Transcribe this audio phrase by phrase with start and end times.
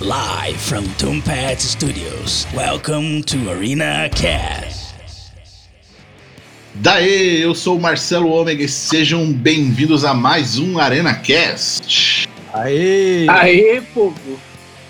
[0.00, 2.46] Live from Tombat Studios.
[2.54, 4.94] Welcome to Arena Cast.
[6.74, 12.28] Daê, eu sou o Marcelo Ômega e sejam bem-vindos a mais um Arena Cast.
[12.52, 13.26] Aê!
[13.26, 14.38] Aê, povo!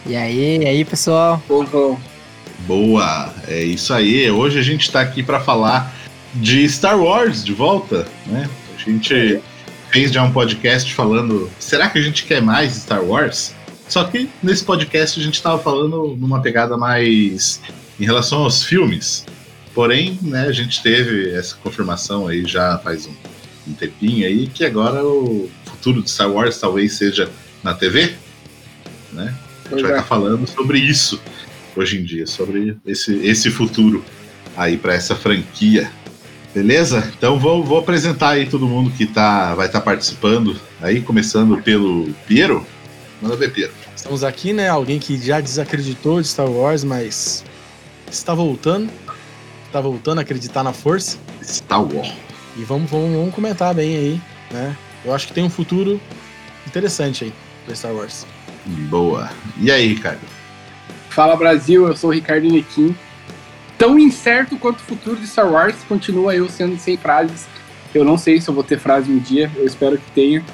[0.05, 1.41] E aí, e aí, pessoal?
[1.47, 1.97] Povão.
[2.67, 4.29] Boa, é isso aí.
[4.29, 5.95] Hoje a gente tá aqui para falar
[6.35, 8.51] de Star Wars de volta, né?
[8.77, 9.41] A gente
[9.93, 13.55] fez já um podcast falando, será que a gente quer mais Star Wars?
[13.89, 17.61] Só que nesse podcast a gente tava falando numa pegada mais
[17.99, 19.25] em relação aos filmes.
[19.75, 23.13] Porém, né, a gente teve essa confirmação aí já faz um,
[23.69, 27.31] um tempinho aí que agora o futuro de Star Wars talvez seja
[27.63, 28.15] na TV,
[29.13, 29.35] né?
[29.67, 29.95] A gente Pois vai é.
[29.97, 31.21] estar falando sobre isso
[31.77, 34.03] hoje em dia, sobre esse, esse futuro
[34.57, 35.91] aí para essa franquia.
[36.55, 37.13] Beleza?
[37.19, 42.09] Então vou, vou apresentar aí todo mundo que tá, vai estar participando aí, começando pelo
[42.27, 42.67] Piero.
[43.27, 43.73] Manda ver, Piero.
[43.97, 44.69] Estamos aqui, né?
[44.69, 47.45] Alguém que já desacreditou de Star Wars, mas
[48.09, 48.89] está voltando.
[49.67, 51.19] Está voltando a acreditar na força.
[51.43, 52.13] Star Wars.
[52.57, 54.21] E vamos, vamos, vamos comentar bem aí,
[54.53, 54.77] né?
[55.05, 56.01] Eu acho que tem um futuro
[56.69, 57.33] interessante aí
[57.65, 58.25] para Star Wars.
[58.65, 59.29] Boa.
[59.61, 60.21] E aí, Ricardo?
[61.11, 62.95] Fala Brasil, eu sou o Ricardo Nequim.
[63.77, 67.45] Tão incerto quanto o futuro de Star Wars, continua eu sendo sem frases.
[67.93, 70.45] Eu não sei se eu vou ter frase um dia, eu espero que tenha.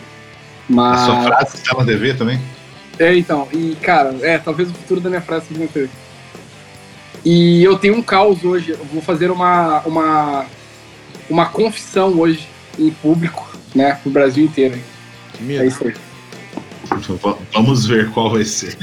[0.71, 1.03] Mas.
[1.03, 2.41] A sua frase está na TV também?
[3.03, 5.91] É, então, e cara, é, talvez o futuro da minha frase seja ter.
[7.25, 10.47] E eu tenho um caos hoje, eu vou fazer uma, uma,
[11.29, 12.47] uma confissão hoje
[12.79, 14.79] em público, né, pro Brasil inteiro.
[15.33, 15.65] Que É medo.
[15.65, 15.95] isso aí.
[17.53, 18.79] Vamos ver qual vai ser.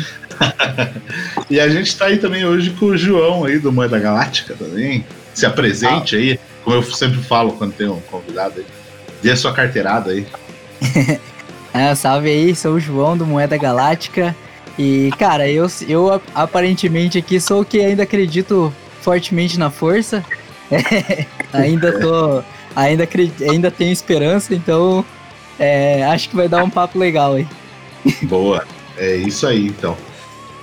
[1.49, 5.05] e a gente tá aí também hoje com o João aí do Moeda Galáctica também.
[5.33, 8.65] Se apresente aí, como eu sempre falo quando tem um convidado aí.
[9.23, 10.27] Dê a sua carteirada aí.
[11.73, 14.35] É, salve aí, sou o João do Moeda Galáctica.
[14.77, 20.23] E, cara, eu, eu ap- aparentemente aqui sou o que ainda acredito fortemente na força.
[21.53, 22.41] ainda tô.
[22.75, 23.07] Ainda,
[23.49, 25.03] ainda tenho esperança, então
[25.59, 27.47] é, acho que vai dar um papo legal aí.
[28.23, 28.63] Boa.
[28.97, 29.97] É isso aí, então.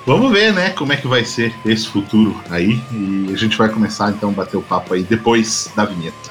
[0.06, 2.80] Vamos ver, né, como é que vai ser esse futuro aí.
[2.92, 6.30] E a gente vai começar então a bater o papo aí depois da vinheta.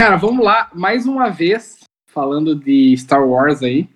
[0.00, 1.80] Cara, vamos lá, mais uma vez,
[2.10, 3.86] falando de Star Wars aí.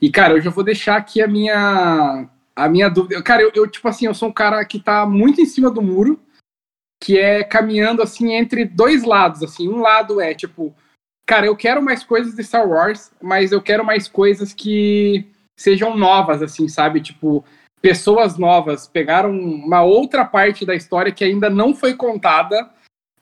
[0.00, 3.20] E, cara, eu já vou deixar aqui a minha, a minha dúvida.
[3.24, 5.82] Cara, eu, eu, tipo assim, eu sou um cara que tá muito em cima do
[5.82, 6.20] muro,
[7.02, 9.68] que é caminhando, assim, entre dois lados, assim.
[9.68, 10.72] Um lado é, tipo,
[11.26, 15.26] cara, eu quero mais coisas de Star Wars, mas eu quero mais coisas que
[15.58, 17.00] sejam novas, assim, sabe?
[17.00, 17.44] Tipo,
[17.82, 22.70] pessoas novas pegaram uma outra parte da história que ainda não foi contada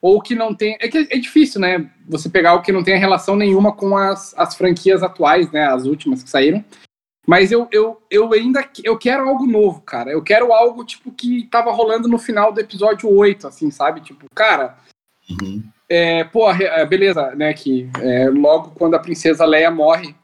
[0.00, 0.76] ou que não tem.
[0.80, 1.90] É que é difícil, né?
[2.08, 5.66] Você pegar o que não tem relação nenhuma com as, as franquias atuais, né?
[5.66, 6.64] As últimas que saíram.
[7.26, 10.12] Mas eu, eu, eu ainda eu quero algo novo, cara.
[10.12, 14.00] Eu quero algo tipo que tava rolando no final do episódio 8, assim, sabe?
[14.00, 14.76] Tipo, cara,
[15.28, 15.62] Uhum.
[15.88, 16.46] é, pô,
[16.88, 17.52] beleza, né?
[17.52, 20.14] Que é, logo quando a princesa Leia morre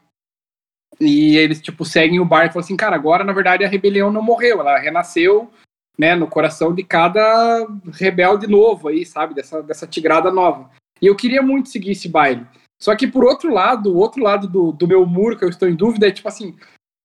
[0.99, 4.11] e eles, tipo, seguem o barco e falam assim, cara, agora na verdade a rebelião
[4.11, 5.51] não morreu, ela renasceu,
[5.97, 9.33] né, no coração de cada rebelde novo aí, sabe?
[9.33, 10.69] Dessa, dessa tigrada nova.
[11.01, 12.45] E eu queria muito seguir esse baile.
[12.81, 15.69] Só que por outro lado, o outro lado do, do meu muro que eu estou
[15.69, 16.55] em dúvida é tipo assim,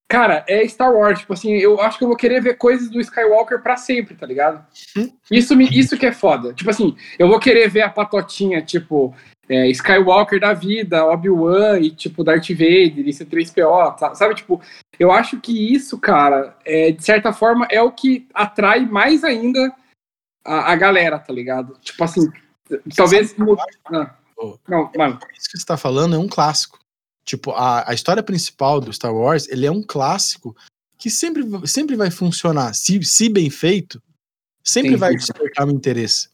[0.08, 3.00] cara, é Star Wars, tipo assim, eu acho que eu vou querer ver coisas do
[3.00, 4.67] Skywalker pra sempre, tá ligado?
[5.31, 6.55] Isso, me, isso que é foda.
[6.55, 9.14] Tipo assim, eu vou querer ver a patotinha, tipo,
[9.48, 14.34] é, Skywalker da vida, Obi-Wan e, tipo, Darth Vader, e C3PO, tá- sabe?
[14.34, 14.60] Tipo,
[14.98, 19.74] eu acho que isso, cara, é, de certa forma, é o que atrai mais ainda
[20.44, 21.78] a, a galera, tá ligado?
[21.80, 22.30] Tipo assim,
[22.94, 23.32] talvez.
[23.32, 23.56] o que eu
[23.86, 25.18] Ah, Ô, não, mano.
[25.36, 26.78] Isso que você tá falando é um clássico.
[27.24, 30.56] Tipo, a, a história principal do Star Wars, ele é um clássico
[30.96, 32.74] que sempre, sempre vai funcionar.
[32.74, 34.02] Se, se bem feito,
[34.64, 36.28] sempre Sim, vai despertar meu interesse.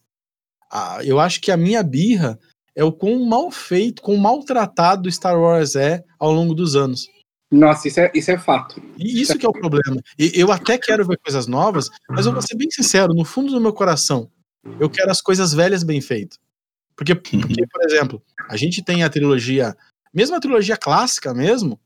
[0.71, 2.39] Ah, eu acho que a minha birra
[2.75, 7.09] é o quão mal feito, quão maltratado Star Wars é ao longo dos anos.
[7.51, 8.83] Nossa, isso é, isso é fato.
[8.99, 10.01] E isso que é o problema.
[10.19, 13.53] E eu até quero ver coisas novas, mas eu vou ser bem sincero, no fundo
[13.53, 14.29] do meu coração,
[14.81, 16.39] eu quero as coisas velhas bem feitas.
[16.97, 19.77] Porque, porque por exemplo, a gente tem a trilogia,
[20.13, 21.79] mesmo a trilogia clássica mesmo,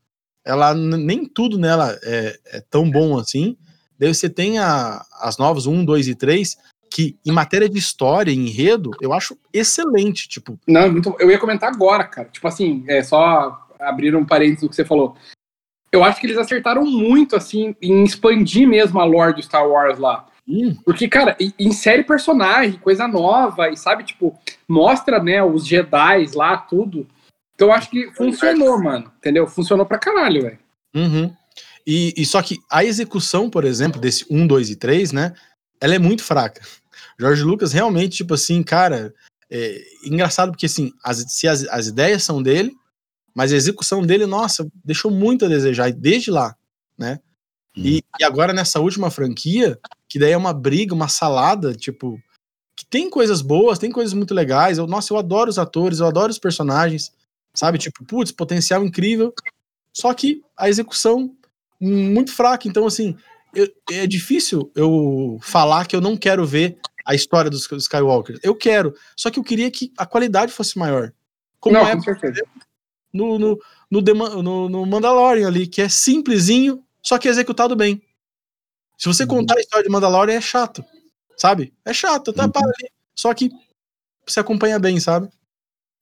[0.45, 3.55] ela nem tudo nela é, é tão bom assim.
[3.99, 6.57] Daí você tem a- as novas 1, 2 e 3,
[6.91, 10.27] que em matéria de história, em enredo, eu acho excelente.
[10.27, 12.29] Tipo, Não, é muito- eu ia comentar agora, cara.
[12.29, 15.15] Tipo assim, é só abrir um parênteses do que você falou.
[15.91, 19.97] Eu acho que eles acertaram muito, assim, em expandir mesmo a lore do Star Wars
[19.99, 20.25] lá.
[20.47, 24.35] hum, Porque, cara, in- insere personagem, coisa nova, e sabe, tipo,
[24.67, 27.07] mostra, né, os Jedi lá, tudo.
[27.55, 29.11] Então eu acho que funcionou, mano.
[29.19, 29.45] Entendeu?
[29.47, 30.59] Funcionou pra caralho, velho.
[30.95, 31.31] Uhum.
[31.85, 35.33] E, e só que a execução, por exemplo, desse 1, 2 e 3, né?
[35.81, 36.61] Ela é muito fraca.
[37.17, 39.13] Jorge Lucas realmente, tipo assim, cara,
[39.49, 42.73] é engraçado porque assim, as, se as, as ideias são dele,
[43.33, 46.55] mas a execução dele, nossa, deixou muito a desejar, desde lá,
[46.97, 47.19] né?
[47.75, 52.21] E, e agora nessa última franquia, que daí é uma briga, uma salada, tipo,
[52.75, 54.77] que tem coisas boas, tem coisas muito legais.
[54.77, 57.11] Eu, nossa, eu adoro os atores, eu adoro os personagens,
[57.53, 57.77] sabe?
[57.77, 59.33] Tipo, putz, potencial incrível.
[59.93, 61.35] Só que a execução
[61.79, 62.67] hum, muito fraca.
[62.67, 63.15] Então, assim,
[63.53, 68.39] eu- é difícil eu falar que eu não quero ver a história dos Skywalker.
[68.43, 71.11] Eu quero, só que eu queria que a qualidade fosse maior.
[71.59, 72.41] Como Não, é com certeza.
[73.11, 73.59] no, no,
[73.89, 74.01] no,
[74.43, 78.01] no- no Mandalorian ali, que é simplesinho, só que executado bem.
[78.97, 80.83] Se você contar a história de Mandalorian, é chato,
[81.37, 81.73] sabe?
[81.85, 82.43] É chato, tá?
[82.45, 82.51] Uhum.
[82.51, 82.91] Para ali.
[83.15, 83.49] Só que
[84.27, 85.29] você acompanha bem, sabe?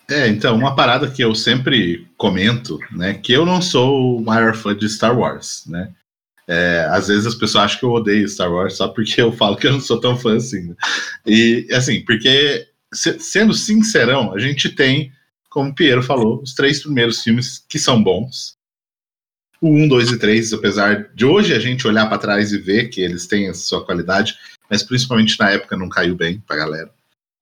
[0.09, 4.55] É, então, uma parada que eu sempre comento, né, que eu não sou o maior
[4.55, 5.93] fã de Star Wars, né?
[6.49, 9.57] É, às vezes as pessoas acham que eu odeio Star Wars só porque eu falo
[9.57, 10.61] que eu não sou tão fã assim.
[10.69, 10.75] né?
[11.25, 15.11] E, assim, porque, se- sendo sincerão, a gente tem,
[15.49, 18.55] como o Piero falou, os três primeiros filmes que são bons.
[19.59, 22.89] O 1, 2 e 3, apesar de hoje a gente olhar para trás e ver
[22.89, 24.37] que eles têm a sua qualidade,
[24.69, 26.91] mas principalmente na época não caiu bem pra galera.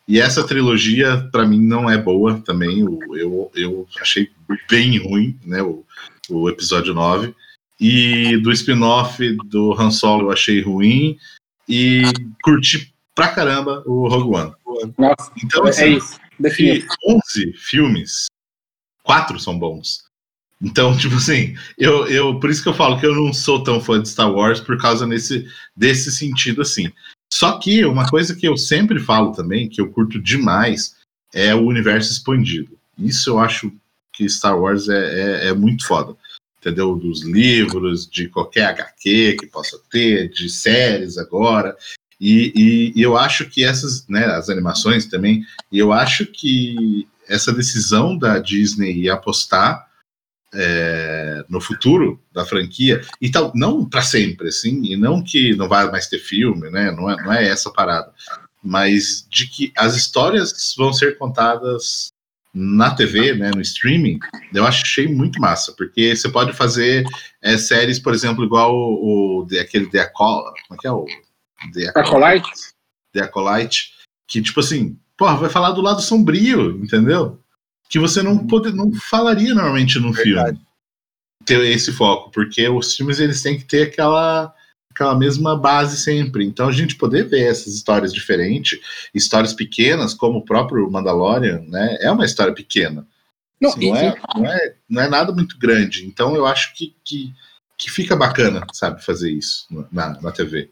[0.08, 2.84] E essa trilogia, pra mim, não é boa também.
[2.84, 4.32] O- Eu, eu achei
[4.70, 5.62] bem ruim, né?
[5.62, 5.84] O,
[6.30, 7.36] o episódio 9.
[7.80, 11.18] E do spin-off do Han Solo eu achei ruim.
[11.68, 12.04] E
[12.44, 14.54] curti pra caramba o Rogue One.
[14.98, 16.20] Nossa, Então, é assim, isso.
[16.40, 16.86] Definido.
[16.86, 18.26] de 11 filmes,
[19.04, 20.04] quatro são bons.
[20.62, 23.80] Então, tipo assim, eu, eu, por isso que eu falo que eu não sou tão
[23.80, 26.92] fã de Star Wars por causa nesse, desse sentido assim.
[27.32, 30.96] Só que uma coisa que eu sempre falo também, que eu curto demais,
[31.34, 32.78] é o universo expandido.
[32.98, 33.72] Isso eu acho
[34.14, 36.16] que Star Wars é, é, é muito foda.
[36.66, 36.96] Entendeu?
[36.96, 41.78] Dos livros, de qualquer HQ que possa ter, de séries agora.
[42.20, 47.08] E, e- e eu acho que essas, né, as animações também, e eu acho que
[47.28, 49.86] essa decisão da Disney apostar
[50.58, 55.68] é, no futuro da franquia, e tal, não para sempre, assim, e não que não
[55.68, 56.92] vai mais ter filme, né?
[56.92, 58.12] Não é, não é essa parada.
[58.64, 62.08] Mas de que as histórias vão ser contadas
[62.56, 64.18] na TV, né, no streaming,
[64.54, 67.04] eu achei muito massa, porque você pode fazer
[67.42, 71.06] é, séries, por exemplo, igual o, o aquele The Acolyte, como é que é o
[71.74, 72.50] The Acolyte?
[73.14, 73.92] The Acolyte,
[74.26, 77.38] que tipo assim, porra, vai falar do lado sombrio, entendeu?
[77.90, 80.58] Que você não pode, não falaria normalmente num filme.
[81.46, 84.54] Ter esse foco, porque os filmes eles têm que ter aquela
[84.96, 86.46] aquela mesma base sempre.
[86.46, 88.80] Então a gente poder ver essas histórias diferentes,
[89.14, 91.98] histórias pequenas, como o próprio Mandalorian, né?
[92.00, 93.06] É uma história pequena.
[93.60, 96.06] Não, Assim, não, é, não, é, não é nada muito grande.
[96.06, 97.34] Então eu acho que, que,
[97.78, 100.70] que fica bacana, sabe, fazer isso na, na TV.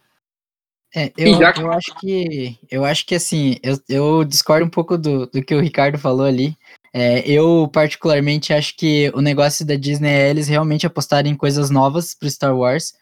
[0.95, 5.25] É, eu, eu acho que eu acho que assim, eu, eu discordo um pouco do,
[5.25, 6.55] do que o Ricardo falou ali.
[6.95, 11.71] É, eu particularmente acho que o negócio da Disney é eles realmente apostarem em coisas
[11.71, 12.93] novas pro Star Wars.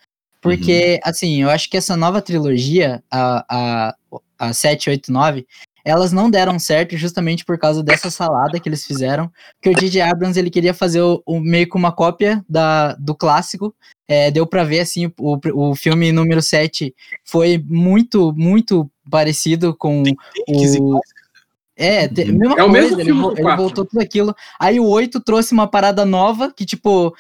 [0.42, 3.96] Porque, assim, eu acho que essa nova trilogia, a, a,
[4.40, 5.46] a 7, 8, 9,
[5.86, 9.32] elas não deram certo justamente por causa dessa salada que eles fizeram.
[9.56, 10.02] Porque o J.J.
[10.02, 13.74] Abrams, ele queria fazer o, o- meio que uma cópia da, do clássico.
[14.08, 16.94] É, deu pra ver, assim, o, o filme número 7
[17.24, 21.00] foi muito, muito parecido com Takes o...
[21.76, 22.38] É, te- Uhum.
[22.38, 24.36] mesma É o coisa, mesmo ele, filme ele voltou tudo aquilo.
[24.60, 27.16] Aí o 8 trouxe uma parada nova que, tipo,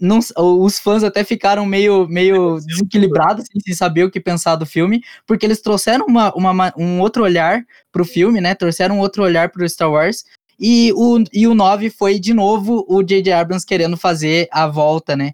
[0.00, 4.66] não, os fãs até ficaram meio, meio desequilibrados, assim, sem saber o que pensar do
[4.66, 8.54] filme, porque eles trouxeram uma, uma ma- um outro olhar pro filme, né?
[8.54, 10.24] Trouxeram um outro olhar pro Star Wars.
[10.58, 13.32] E o, e o 9 foi, de novo, o J.J.
[13.32, 15.32] Abrams querendo fazer a volta, né?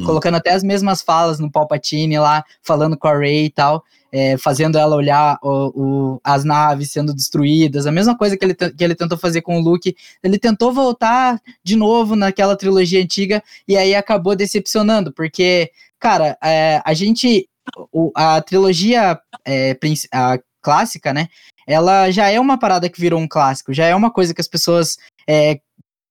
[0.00, 0.06] Uhum.
[0.06, 4.38] Colocando até as mesmas falas no Palpatine lá, falando com a Rey e tal, é,
[4.38, 5.72] fazendo ela olhar o,
[6.14, 9.58] o- as naves sendo destruídas, a mesma coisa que ele, que ele tentou fazer com
[9.58, 9.94] o Luke.
[10.22, 16.80] Ele tentou voltar de novo naquela trilogia antiga e aí acabou decepcionando, porque, cara, é,
[16.84, 17.46] a gente.
[17.92, 19.76] o- a trilogia é,
[20.10, 21.28] a clássica, né?
[21.68, 24.48] Ela já é uma parada que virou um clássico, já é uma coisa que as
[24.48, 24.96] pessoas
[25.28, 25.60] é,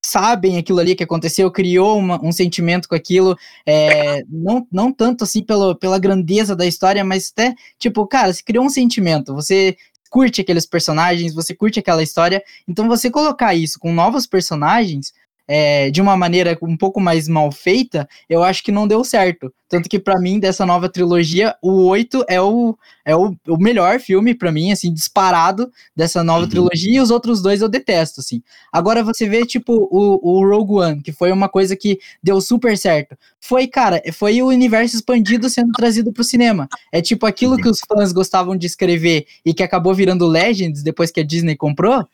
[0.05, 3.35] sabem aquilo ali que aconteceu, criou uma- um sentimento com aquilo,
[3.65, 8.43] é, não, não tanto assim pelo, pela grandeza da história, mas até, tipo, cara, se
[8.43, 9.75] criou um sentimento, você
[10.09, 15.11] curte aqueles personagens, você curte aquela história, então você colocar isso com novos personagens,
[15.47, 19.53] é, de uma maneira um pouco mais mal feita, eu acho que não deu certo.
[19.69, 23.99] Tanto que pra mim, dessa nova trilogia, o 8 é o, é o, o melhor
[23.99, 26.49] filme pra mim, assim, disparado dessa nova Uhum.
[26.49, 28.41] trilogia, e os outros dois eu detesto, assim.
[28.71, 32.77] Agora você vê, tipo, o, o Rogue One, que foi uma coisa que deu super
[32.77, 33.17] certo.
[33.41, 36.69] Foi, cara, foi o universo expandido sendo trazido pro cinema.
[36.91, 41.11] É tipo aquilo que os fãs gostavam de escrever e que acabou virando Legends depois
[41.11, 42.05] que a Disney comprou.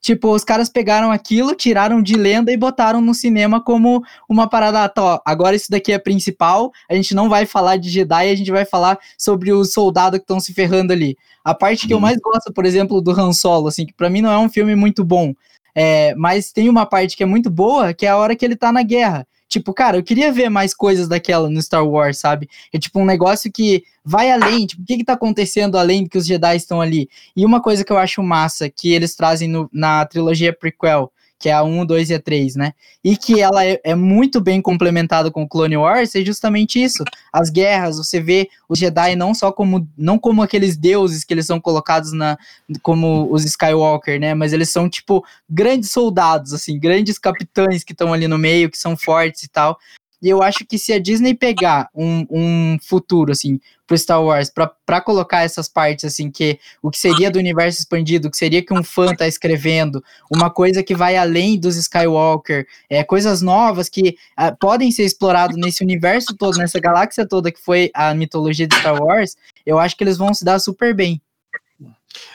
[0.00, 4.84] Tipo, os caras pegaram aquilo, tiraram de lenda e botaram no cinema como uma parada,
[4.84, 8.30] ah, tá, ó, agora isso daqui é principal, a gente não vai falar de Jedi,
[8.30, 11.18] a gente vai falar sobre os soldados que estão se ferrando ali.
[11.44, 12.02] A parte que eu Uhum.
[12.02, 14.74] mais gosto, por exemplo, do Han Solo, assim, que pra mim não é um filme
[14.74, 15.34] muito bom,
[15.74, 18.56] é, mas tem uma parte que é muito boa, que é a hora que ele
[18.56, 19.26] tá na guerra.
[19.50, 22.48] Tipo, cara, eu queria ver mais coisas daquela no Star Wars, sabe?
[22.72, 26.16] É tipo um negócio que vai além, tipo, o que que tá acontecendo além que
[26.16, 27.10] os Jedi estão ali?
[27.36, 31.48] E uma coisa que eu acho massa, que eles trazem no- na trilogia prequel, que
[31.48, 32.74] é a 1, 2 e a 3, né?
[33.02, 37.02] E que ela é, é muito bem complementada com o Clone Wars, é justamente isso.
[37.32, 41.46] As guerras, você vê os Jedi não só como, não como aqueles deuses que eles
[41.46, 42.38] são colocados na,
[42.82, 44.34] como os Skywalker, né?
[44.34, 48.76] Mas eles são, tipo, grandes soldados, assim, grandes capitães que estão ali no meio, que
[48.76, 49.78] são fortes e tal.
[50.22, 53.58] E eu acho que se a Disney pegar um, um futuro, assim,
[53.90, 54.52] pro Star Wars,
[54.86, 58.64] pra colocar essas partes, assim, que o que seria do universo expandido, o que seria
[58.64, 63.88] que um fã tá escrevendo, uma coisa que vai além dos Skywalker, é, coisas novas
[63.88, 68.68] que ah, podem ser exploradas nesse universo todo, nessa galáxia toda que foi a mitologia
[68.68, 71.20] de Star Wars, eu acho que eles vão se dar super bem.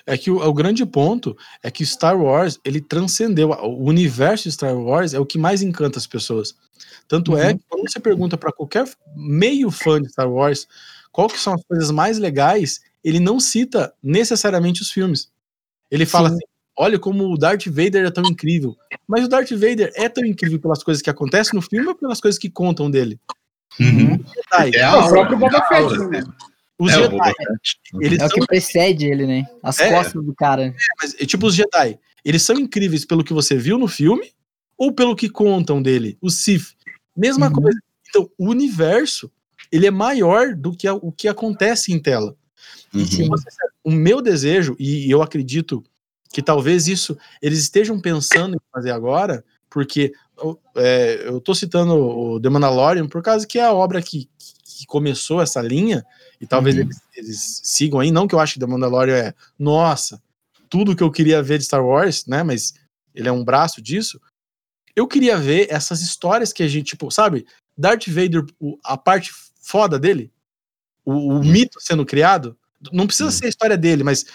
[0.06, 3.52] É que o, o grande ponto é que Star Wars, ele transcendeu.
[3.52, 6.54] O universo de Star Wars é o que mais encanta as pessoas.
[7.08, 7.58] Tanto é Uhum.
[7.58, 8.86] que quando você pergunta para qualquer
[9.16, 10.68] meio fã de Star Wars
[11.16, 15.32] qual que são as coisas mais legais, ele não cita necessariamente os filmes.
[15.90, 16.36] Ele fala Sim.
[16.36, 16.46] assim:
[16.78, 18.76] olha como o Darth Vader é tão incrível.
[19.08, 22.20] Mas o Darth Vader é tão incrível pelas coisas que acontecem no filme ou pelas
[22.20, 23.18] coisas que contam dele?
[23.80, 24.22] Uhum.
[24.74, 26.24] É a o próprio Boba é Fett, aura, né?
[26.78, 27.34] os É, o Jedi,
[28.02, 29.46] eles É o são que precede ele, né?
[29.64, 29.90] As É.
[29.90, 30.76] costas do cara.
[31.02, 34.34] Mas, é, tipo, os Jedi, eles são incríveis pelo que você viu no filme
[34.78, 36.18] ou pelo que contam dele?
[36.22, 36.76] Os Sith,
[37.16, 37.54] mesma Uhum.
[37.54, 37.80] coisa.
[38.10, 39.32] Então, o universo,
[39.76, 42.36] ele é maior do que a- o que acontece em tela.
[42.94, 43.06] Uhum.
[43.06, 43.50] Você
[43.84, 45.84] O meu desejo, e eu acredito
[46.34, 51.94] que talvez isso eles estejam pensando em fazer agora, porque eu, é, eu tô citando
[51.94, 54.28] o The Mandalorian por causa que é a obra que,
[54.64, 56.04] que começou essa linha,
[56.42, 56.82] e talvez Uhum.
[56.82, 60.22] eles, eles sigam aí, não que eu acho que The Mandalorian é, nossa,
[60.70, 62.74] tudo que eu queria ver de Star Wars, né, mas
[63.14, 64.20] ele é um braço disso,
[64.96, 67.46] eu queria ver essas histórias que a gente, tipo, sabe,
[67.78, 68.46] Darth Vader,
[68.84, 69.32] a parte
[69.66, 70.32] foda dele,
[71.04, 72.56] o, o mito sendo criado,
[72.92, 73.32] não precisa Hum.
[73.32, 74.26] ser a história dele, mas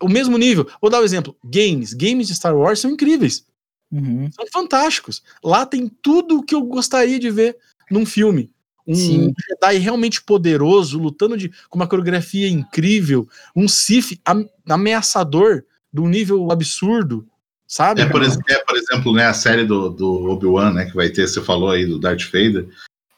[0.00, 0.68] o mesmo nível.
[0.80, 1.94] Vou dar um exemplo: games.
[1.94, 3.44] Games de Star Wars são incríveis,
[3.90, 4.30] Uhum.
[4.30, 5.22] são fantásticos.
[5.42, 7.56] Lá tem tudo o que eu gostaria de ver
[7.90, 8.50] num filme.
[8.86, 9.32] Um Sim.
[9.48, 16.08] Jedi realmente poderoso, lutando de, com uma coreografia incrível, um Sith am- ameaçador de um
[16.08, 17.26] nível absurdo,
[17.66, 18.00] sabe?
[18.00, 21.26] É por, é, por exemplo, né, a série do, do Obi-Wan, né, que vai ter,
[21.26, 22.66] você falou aí do Darth Vader,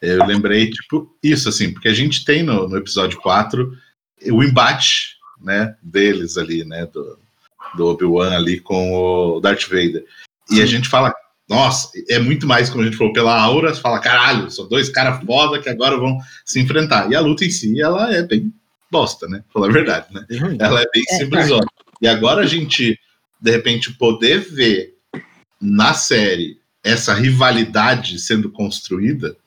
[0.01, 3.71] eu lembrei, tipo, isso, assim, porque a gente tem no, no episódio 4
[4.31, 7.19] o embate, né, deles ali, né, do,
[7.75, 10.03] do Obi-Wan ali com o Darth Vader.
[10.49, 11.13] E a gente fala,
[11.47, 15.23] nossa, é muito mais, como a gente falou, pela aura, fala, caralho, são dois caras
[15.23, 17.11] foda que agora vão se enfrentar.
[17.11, 18.51] E a luta em si, ela é bem
[18.91, 20.25] bosta, né, falar a verdade, né.
[20.39, 20.57] Ruim.
[20.59, 21.65] Ela é bem É, simplesona.
[22.01, 22.99] E agora a gente,
[23.39, 24.95] de repente, poder ver
[25.61, 29.37] na série essa rivalidade sendo construída,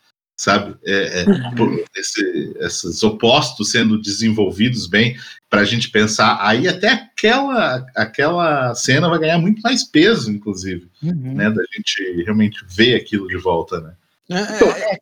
[0.44, 0.76] sabe?
[0.84, 1.24] É, é,
[1.56, 5.16] por esse- esses opostos sendo desenvolvidos bem,
[5.48, 6.38] para a gente pensar.
[6.40, 11.34] Aí até aquela, aquela cena vai ganhar muito mais peso, inclusive, Uhum.
[11.34, 11.50] né?
[11.50, 13.94] Da gente realmente ver aquilo de volta, né?
[14.30, 14.98] É, é, Então, é.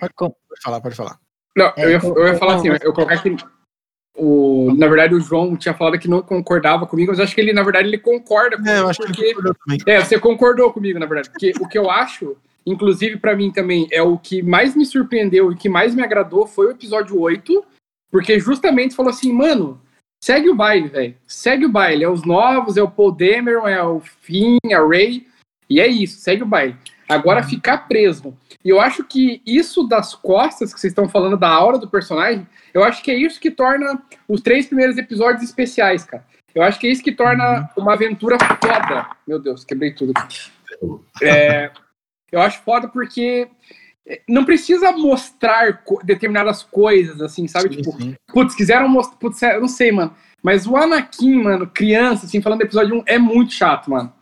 [0.00, 1.18] Pode, pode falar, pode falar.
[1.56, 3.36] Não, eu ia, É, eu ia falar assim, eu colocar aqui.
[4.18, 7.52] o, na verdade, o João tinha falado que não concordava comigo, mas acho que ele,
[7.52, 9.22] na verdade, ele concorda É, eu acho que porque...
[9.22, 9.78] ele concordou também.
[9.86, 11.30] É, você concordou comigo, na verdade.
[11.30, 12.36] Porque o que eu acho,
[12.66, 16.46] inclusive pra mim também, é o que mais me surpreendeu e que mais me agradou
[16.46, 17.64] foi o episódio 8,
[18.10, 19.80] porque justamente falou assim, mano,
[20.22, 21.14] segue o baile, velho.
[21.26, 22.04] Segue o baile.
[22.04, 25.26] É os novos, é o Paul Dameron, é o Finn, a Ray,
[25.70, 26.76] e é isso, segue o baile.
[27.08, 28.36] Agora ficar preso.
[28.64, 32.46] E eu acho que isso das costas, que vocês estão falando da aura do personagem,
[32.74, 36.26] eu acho que é isso que torna os três primeiros episódios especiais, cara.
[36.52, 39.08] Eu acho que é isso que torna uma aventura foda.
[39.26, 40.12] Meu Deus, quebrei tudo.
[41.22, 41.70] É,
[42.30, 43.48] eu acho foda porque
[44.28, 47.68] não precisa mostrar co- determinadas coisas, assim, sabe?
[47.70, 48.14] Sim, tipo, sim.
[48.28, 49.16] putz, quiseram mostrar.
[49.18, 50.14] Putz, eu não sei, mano.
[50.42, 54.12] Mas o Anakin, mano, criança, assim, falando do episódio 1, é muito chato, mano.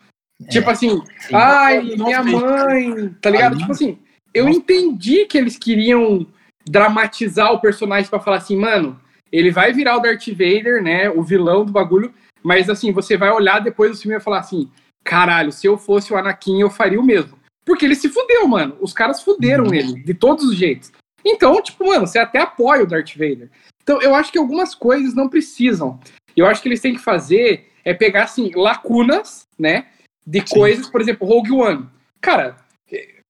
[0.49, 3.56] Tipo assim, ai, Não minha mãe, tá ligado?
[3.58, 3.99] Tipo assim,
[4.32, 4.58] eu Nossa.
[4.58, 6.26] entendi que eles queriam
[6.66, 8.99] dramatizar o personagem pra falar assim, mano,
[9.30, 11.11] ele vai virar o Darth Vader, né?
[11.11, 14.40] O vilão do bagulho, mas assim, você vai olhar depois do filme e vai falar
[14.40, 14.70] assim:
[15.04, 17.37] caralho, se eu fosse o Anakin, eu faria o mesmo.
[17.64, 18.76] Porque ele se fudeu, mano.
[18.80, 19.75] Os caras fuderam Uhum.
[19.75, 20.92] ele, de todos os jeitos.
[21.25, 23.50] Então, tipo, mano, você até apoia o Darth Vader.
[23.83, 25.99] Então, eu acho que algumas coisas não precisam.
[26.37, 29.87] Eu acho que eles têm que fazer é pegar, assim, lacunas, né?
[30.26, 30.54] De Sim.
[30.54, 31.87] coisas, por exemplo, Rogue One.
[32.21, 32.56] Cara,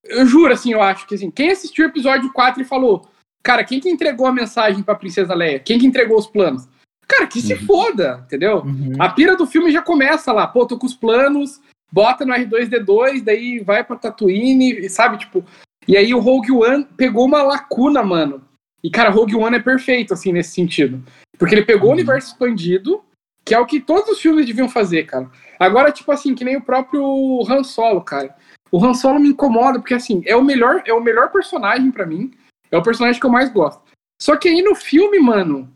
[0.04, 3.08] eu juro, assim, eu acho que, assim, quem assistiu o episódio 4 e falou,
[3.42, 5.58] cara, quem que entregou a mensagem pra Princesa Leia?
[5.58, 6.68] Quem que entregou os planos?
[7.08, 7.66] Cara, que se Uhum.
[7.66, 8.58] foda, entendeu?
[8.64, 8.92] Uhum.
[8.98, 11.60] A pira do filme já começa lá, pô, tô com os planos,
[11.94, 15.44] bota no R2D2, daí vai pra Tatooine, e sabe, tipo.
[15.86, 18.42] E aí o Rogue One pegou uma lacuna, mano.
[18.82, 21.00] E, cara, Rogue One é perfeito, assim, nesse sentido.
[21.38, 23.00] Porque ele pegou o universo expandido,
[23.44, 25.30] que é o que todos os filmes deviam fazer, cara.
[25.58, 27.04] Agora, tipo assim, que nem o próprio
[27.48, 28.34] Han Solo, cara.
[28.72, 32.06] O Han Solo me incomoda, porque, assim, é o melhor, é o melhor personagem pra
[32.06, 32.32] mim.
[32.72, 33.82] É o personagem que eu mais gosto.
[34.20, 35.72] Só que aí no filme, mano,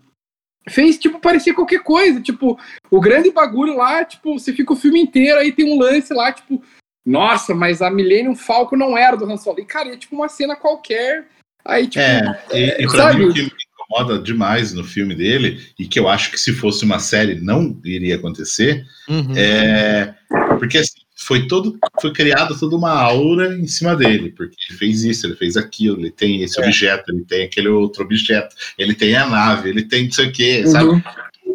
[0.68, 2.20] fez, tipo, parecer qualquer coisa.
[2.20, 2.58] Tipo,
[2.90, 6.32] o grande bagulho lá, tipo, você fica o filme inteiro, aí tem um lance lá,
[6.32, 6.62] tipo,
[7.06, 9.60] nossa, mas a Millennium Falcon não era do Han Solo.
[9.60, 11.26] E, cara, é tipo uma cena qualquer.
[11.64, 13.18] Aí, tipo, É, e, e pra sabe?
[13.20, 13.50] mim o que me
[13.88, 17.80] incomoda demais no filme dele, e que eu acho que se fosse uma série não
[17.84, 19.32] iria acontecer, Uhum.
[19.36, 20.14] é
[20.58, 25.02] porque assim, foi todo, foi criado toda uma aura em cima dele, porque ele fez
[25.02, 26.64] isso, ele fez aquilo, ele tem esse É.
[26.64, 30.32] objeto, ele tem aquele outro objeto, ele tem a nave, ele tem não sei o
[30.32, 30.88] que, sabe?
[30.90, 31.02] Uhum.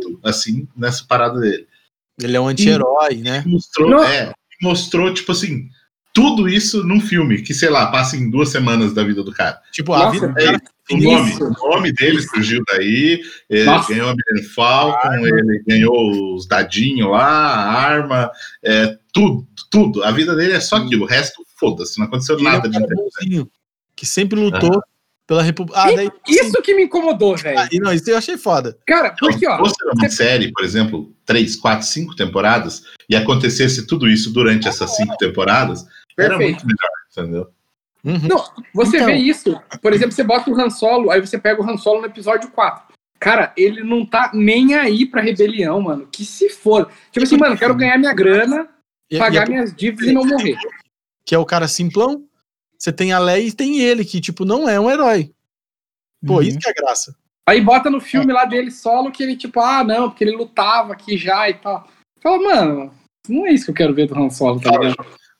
[0.01, 1.65] Tudo assim, nessa parada dele.
[2.21, 3.41] Ele é um anti-herói, né?
[3.45, 5.69] Mostrou, é, mostrou, tipo assim,
[6.13, 9.59] tudo isso num filme, que, sei lá, passa em duas semanas da vida do cara.
[9.71, 13.65] Tipo, a Nossa, vida do é cara O nome, o nome dele surgiu daí, ele
[13.65, 13.91] Nossa.
[13.91, 18.31] ganhou a Millennium Falcon, ele ganhou os dadinhos lá, a arma,
[18.63, 20.03] é, tudo, tudo.
[20.03, 22.69] A vida dele é só aquilo, o resto, foda-se, não aconteceu ele é um nada
[22.69, 23.19] de cara interessante.
[23.19, 23.51] bonzinho,
[23.95, 24.83] que sempre lutou
[25.25, 25.79] pela República.
[25.79, 26.11] Ah, daí.
[26.27, 27.57] Isso que me incomodou, velho.
[27.57, 28.77] Ah, e não, isso eu achei foda.
[28.85, 33.15] Cara, Então, porque, se ó, fosse uma série, por exemplo, três, quatro, cinco temporadas, e
[33.15, 35.85] acontecesse tudo isso durante essas cinco temporadas,
[36.17, 36.65] era perfeito.
[36.65, 37.51] muito melhor, entendeu?
[38.03, 38.27] Uhum.
[38.27, 39.61] Não, você Então- vê isso.
[39.81, 42.51] Por exemplo, você bota o Han Solo, aí você pega o Han Solo no episódio
[42.51, 42.93] 4.
[43.19, 46.07] Cara, ele não tá nem aí pra rebelião, mano.
[46.11, 46.91] Que se for.
[47.11, 48.67] Tipo assim, mano, quero ganhar minha grana,
[49.09, 50.57] E- e pagar é- minhas dívidas e não morrer.
[51.25, 52.25] que é o cara simplão.
[52.77, 55.31] Você tem a Leia e tem ele, que, tipo, não é um herói.
[56.25, 56.41] Pô, Uhum.
[56.41, 57.15] isso que é graça.
[57.47, 60.91] Aí bota no filme lá dele solo que ele, tipo, ah, não, porque ele lutava
[60.91, 61.87] aqui já e tal.
[62.21, 62.93] Fala, mano,
[63.29, 64.95] não é isso que eu quero ver do Han Solo, tá ligado?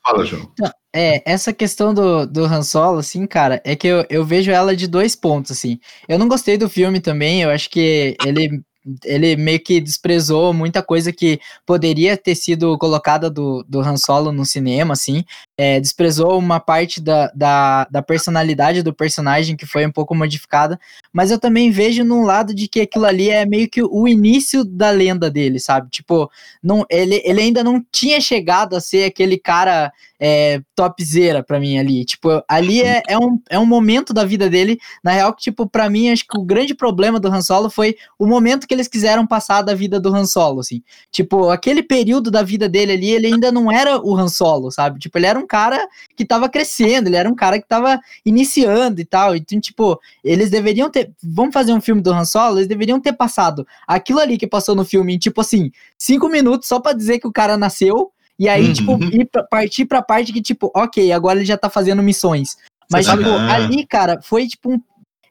[0.05, 0.51] Fala, João.
[0.93, 4.75] É, essa questão do, do Han Solo, assim, cara, é que eu, eu vejo ela
[4.75, 5.79] de dois pontos, assim.
[6.07, 8.61] Eu não gostei do filme também, eu acho que ele,
[9.05, 14.31] ele meio que desprezou muita coisa que poderia ter sido colocada do, do Han Solo
[14.31, 15.23] no cinema, assim.
[15.57, 20.79] É, desprezou uma parte da, da, da personalidade do personagem que foi um pouco modificada,
[21.13, 24.63] mas eu também vejo num lado de que aquilo ali é meio que o início
[24.65, 25.89] da lenda dele, sabe?
[25.91, 26.29] Tipo,
[26.61, 29.93] não, ele, ele ainda não tinha chegado a ser aquele cara
[30.25, 32.05] é, topzera pra mim ali.
[32.05, 34.79] Tipo, ali é, é, um, é um momento da vida dele.
[35.03, 37.97] Na real, que, tipo, pra mim, acho que o grande problema do Han Solo foi
[38.17, 40.81] o momento que eles quiseram passar da vida do Han Solo, assim.
[41.11, 44.97] Tipo, aquele período da vida dele ali, ele ainda não era o Han Solo, sabe?
[44.97, 49.01] Tipo, ele era um cara que tava crescendo, ele era um cara que tava iniciando
[49.01, 49.35] e tal.
[49.35, 51.02] Então, tipo, eles deveriam ter.
[51.23, 52.57] Vamos fazer um filme do Han Solo?
[52.57, 56.67] Eles deveriam ter passado aquilo ali que passou no filme em, tipo assim, cinco minutos
[56.67, 58.11] só pra dizer que o cara nasceu.
[58.39, 58.73] E aí, Uhum.
[58.73, 62.57] tipo, ir pra, partir pra parte que, tipo, ok, agora ele já tá fazendo missões.
[62.91, 64.81] Mas, sabe- tipo, ali, cara, foi tipo um.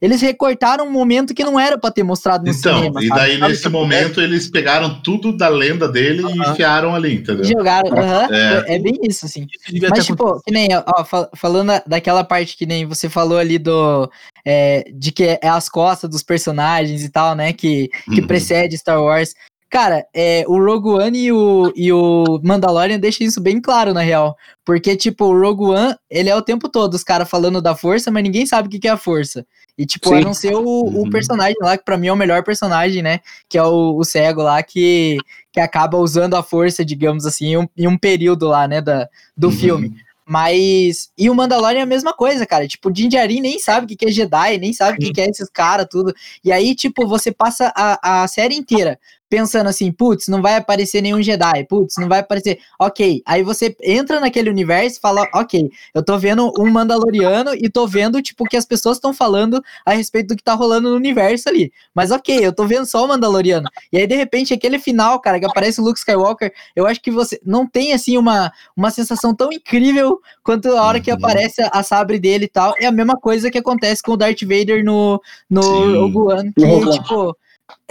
[0.02, 3.00] Eles recortaram um momento que não era pra ter mostrado no Então, cinema.
[3.02, 3.20] e sabe?
[3.20, 6.52] daí Sabe nesse que momento eles pegaram tudo da lenda dele e Aham.
[6.52, 7.44] enfiaram ali, entendeu?
[7.44, 8.74] Jogaram, aham, É.
[8.74, 8.78] é.
[8.80, 9.46] bem isso, assim.
[9.72, 13.58] Isso Mas, tipo, que nem, ó, fal- falando daquela parte que nem você falou ali
[13.58, 14.10] do.
[14.44, 17.52] é, de que é as costas dos personagens e tal, né?
[17.52, 18.26] Que, que Uhum.
[18.26, 19.34] precede Star Wars.
[19.72, 24.02] Cara, é, o Rogue One e o, e o Mandalorian deixam isso bem claro, na
[24.02, 24.36] real.
[24.66, 28.10] Porque, tipo, o Rogue One, ele é o tempo todo os caras falando da força,
[28.10, 29.46] mas ninguém sabe o que, que é a força.
[29.78, 30.16] E, tipo, Sim.
[30.16, 31.08] a não ser o, o Uhum.
[31.10, 33.20] personagem lá, que pra mim é o melhor personagem, né?
[33.48, 35.16] Que é o, o cego lá, que,
[35.50, 39.08] que acaba usando a força, digamos assim, em um, em um período lá, né, da,
[39.34, 39.52] do Uhum.
[39.54, 39.94] filme.
[40.26, 41.10] Mas.
[41.18, 42.68] E o Mandalorian é a mesma coisa, cara.
[42.68, 45.12] Tipo, o Din Djarin nem sabe o que que é Jedi, nem sabe o que
[45.12, 46.14] que é esses caras, tudo.
[46.44, 48.98] E aí, tipo, você passa a, a série inteira
[49.32, 52.58] pensando assim, putz, não vai aparecer nenhum Jedi, putz, não vai aparecer.
[52.78, 53.22] Ok.
[53.24, 57.86] Aí você entra naquele universo e fala, ok, eu tô vendo um Mandaloriano e tô
[57.86, 60.96] vendo, tipo, o que as pessoas estão falando a respeito do que tá rolando no
[60.96, 61.72] universo ali.
[61.94, 63.70] Mas ok, eu tô vendo só o Mandaloriano.
[63.90, 67.10] E aí, de repente, aquele final, cara, que aparece o Luke Skywalker, eu acho que
[67.10, 71.16] você não tem, assim, uma, uma sensação tão incrível quanto a hora que Uhum.
[71.16, 72.74] aparece a, sabre dele e tal.
[72.78, 77.34] É a mesma coisa que acontece com o Darth Vader no, no One, que, tipo,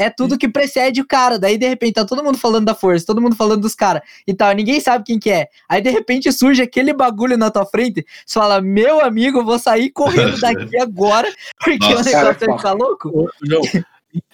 [0.01, 1.37] é tudo que precede o cara.
[1.37, 4.33] Daí, de repente, tá todo mundo falando da força, todo mundo falando dos caras e
[4.33, 5.47] tal, ninguém sabe quem que é.
[5.69, 9.59] Aí, de repente, surge aquele bagulho na tua frente, você fala, meu amigo, eu vou
[9.59, 13.29] sair correndo daqui agora, porque Nossa, o negócio cara, ficar louco.
[13.43, 13.61] João,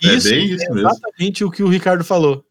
[0.04, 0.90] É isso bem isso é mesmo.
[0.90, 2.44] exatamente o que o Ricardo falou.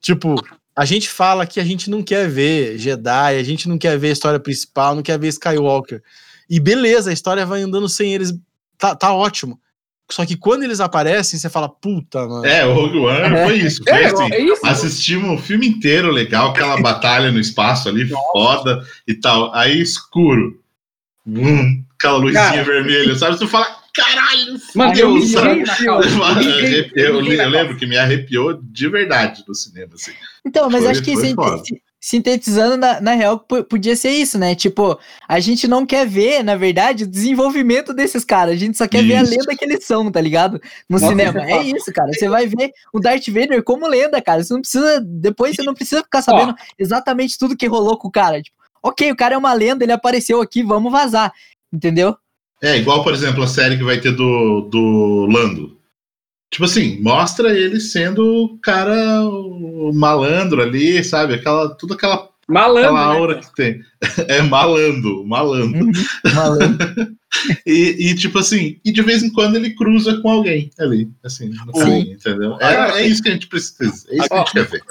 [0.00, 0.34] Tipo,
[0.74, 4.08] a gente fala que a gente não quer ver Jedi, a gente não quer ver
[4.08, 6.02] a história principal, não quer ver Skywalker.
[6.48, 8.32] E beleza, a história vai andando sem eles,
[8.76, 9.60] tá, tá ótimo.
[10.12, 12.44] Só que quando eles aparecem, você fala, puta, mano.
[12.46, 13.82] É, o Rogue One foi isso.
[13.84, 14.60] Foi É, assim, é isso.
[14.66, 19.54] assistimos o filme inteiro legal, aquela batalha no espaço ali, foda e tal.
[19.54, 20.60] Aí escuro.
[21.26, 22.64] Hum, aquela luzinha Cara.
[22.64, 23.38] vermelha, sabe?
[23.38, 25.64] Você fala, caralho, Mano, eu Deus, me sabe?
[26.94, 29.92] Eu, lembro que me arrepiou de verdade no cinema.
[29.94, 30.12] Assim.
[30.44, 31.62] Então, mas Foi- acho que foi sin- foda.
[31.64, 34.56] si- sintetizando, na, na real, po- podia ser isso, né?
[34.56, 38.54] Tipo, a gente não quer ver, na verdade, o desenvolvimento desses caras.
[38.54, 39.30] A gente só quer ver a Isso.
[39.30, 40.60] lenda que eles são, tá ligado?
[40.88, 41.40] No Nossa, cinema.
[41.40, 42.12] isso é É isso, cara.
[42.12, 44.42] Você vai ver o Darth Vader como lenda, cara.
[44.42, 45.00] Você não precisa.
[45.00, 48.42] Depois você não precisa ficar sabendo exatamente tudo que rolou com o cara.
[48.42, 51.32] Tipo, ok, o cara é uma lenda, ele apareceu aqui, vamos vazar.
[51.72, 52.16] Entendeu?
[52.60, 55.78] É, igual, por exemplo, a série que vai ter do, do Lando.
[56.52, 61.32] Tipo assim, mostra ele sendo o cara, o malandro ali, sabe?
[61.32, 63.46] Aquela, tudo aquela, Malandro, aquela né, aura cara?
[63.46, 63.80] que tem.
[64.28, 65.90] É malando, malando.
[66.24, 67.12] Uma lenda.
[67.66, 71.48] E, e, tipo assim, e de vez em quando ele cruza com alguém ali, assim,
[71.48, 72.58] no entendeu?
[72.60, 74.82] É, é isso que a gente precisa, é isso que a gente quer ver.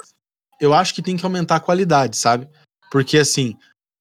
[0.60, 2.48] eu acho que tem que aumentar a qualidade, sabe?
[2.90, 3.56] Porque, assim,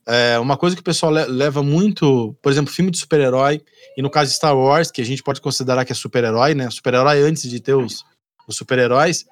[0.08, 3.62] é uma coisa que o pessoal le- leva muito, por exemplo, filme de super-herói,
[3.96, 6.70] e no caso de Star Wars, que a gente pode considerar que é super-herói, né?
[6.70, 8.04] Super-herói antes de ter os,
[8.48, 9.26] os super-heróis,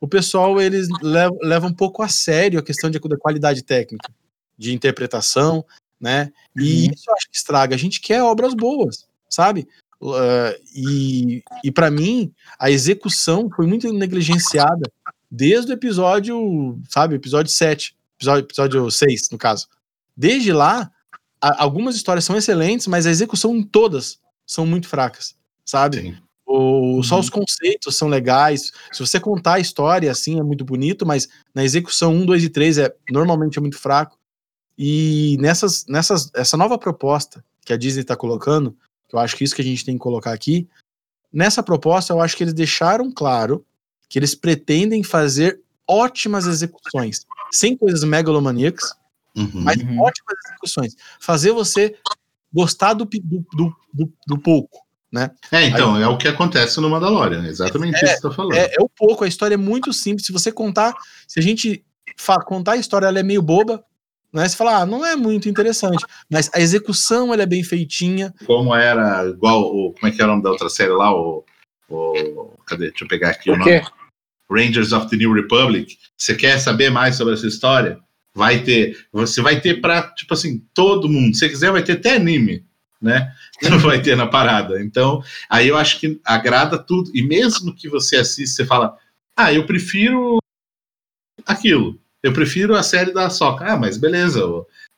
[0.00, 4.10] o pessoal, eles levam, levam um pouco a sério a questão de, da qualidade técnica,
[4.56, 5.64] de interpretação,
[6.00, 6.30] né?
[6.56, 6.92] E Uhum.
[6.94, 7.74] isso eu acho que estraga.
[7.74, 9.66] A gente quer obras boas, sabe?
[10.00, 14.90] Uh, e e para mim, a execução foi muito negligenciada
[15.30, 19.66] desde o episódio, sabe, episódio 7, episódio, episódio 6, no caso.
[20.16, 20.90] Desde lá,
[21.40, 26.00] a- algumas histórias são excelentes, mas a execução em todas são muito fracas, sabe?
[26.00, 26.16] Sim.
[26.46, 28.70] O, só os conceitos são legais.
[28.92, 32.48] Se você contar a história assim, é muito bonito, mas na execução 1, 2 e
[32.48, 34.18] 3 é normalmente é muito fraco.
[34.78, 38.76] E nessas, nessas, essa nova proposta que a Disney está colocando,
[39.08, 40.68] que eu acho que isso que a gente tem que colocar aqui,
[41.32, 43.64] nessa proposta eu acho que eles deixaram claro
[44.08, 48.94] que eles pretendem fazer ótimas execuções, sem coisas megalomaníacas,
[49.36, 49.50] Uhum.
[49.54, 50.00] mas Uhum.
[50.00, 50.94] ótimas execuções.
[51.20, 51.96] Fazer você
[52.52, 54.78] gostar do, do, do, do, do pouco,
[55.10, 55.30] né?
[55.50, 58.54] É, então, é o que acontece no Mandalorian, exatamente isso que você tá falando.
[58.54, 60.26] É, é o pouco, a história é muito simples.
[60.26, 60.94] Se você contar,
[61.26, 61.84] se a gente
[62.16, 63.84] fa- contar a história, ela é meio boba,
[64.32, 64.48] né?
[64.48, 66.04] Você fala, ah, não é muito interessante.
[66.30, 68.32] Mas a execução, ela é bem feitinha.
[68.46, 71.44] Como era, igual, o, como é que é o nome da outra série lá, o,
[71.88, 73.82] o cadê, deixa eu pegar aqui o, O nome.
[74.50, 75.96] Rangers of the New Republic.
[76.16, 77.98] Você quer saber mais sobre essa história?
[78.34, 81.36] Vai ter, você vai ter pra, tipo assim, todo mundo.
[81.36, 82.64] Se quiser, vai ter até anime,
[83.00, 83.32] né?
[83.62, 84.82] Não vai ter na parada.
[84.82, 87.10] Então, aí eu acho que agrada tudo.
[87.14, 88.96] E mesmo que você assista, você fala,
[89.36, 90.38] ah, eu prefiro
[91.46, 92.00] aquilo.
[92.22, 93.64] Eu prefiro a série da Soca.
[93.66, 94.40] Ah, mas beleza.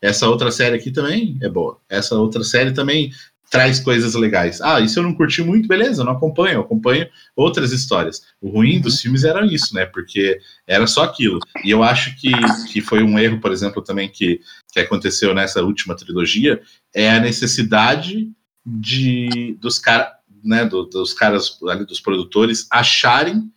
[0.01, 1.79] Essa outra série aqui também é boa.
[1.89, 3.13] Essa outra série também
[3.51, 4.61] traz coisas legais.
[4.61, 8.23] Ah, isso eu não curti muito, beleza, eu não acompanho, eu acompanho outras histórias.
[8.41, 9.87] O ruim dos filmes era isso, né?
[9.87, 11.39] Porque era só aquilo.
[11.65, 12.31] E eu acho que,
[12.73, 14.41] que foi um erro, por exemplo, também que,
[14.73, 16.61] que aconteceu nessa última trilogia,
[16.95, 18.31] é a necessidade
[18.65, 23.51] de dos caras né, do, dos caras ali, dos produtores, acharem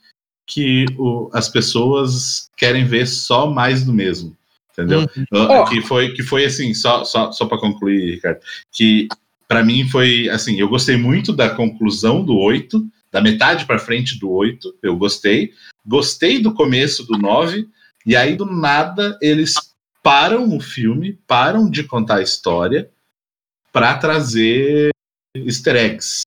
[0.45, 4.35] que o, as pessoas querem ver só mais do mesmo.
[4.71, 5.07] Entendeu?
[5.31, 5.65] Oh.
[5.65, 8.39] Que, foi, que foi assim, só, só, só para concluir, Ricardo,
[8.71, 9.07] que
[9.49, 14.19] para mim foi assim, eu gostei muito da conclusão do 8, da metade para frente
[14.19, 15.51] do 8, eu gostei.
[15.83, 17.67] Gostei do começo do 9,
[18.05, 19.55] e aí do nada eles
[20.03, 22.91] param o filme, param de contar a história
[23.73, 24.91] para trazer
[25.35, 26.21] easter eggs,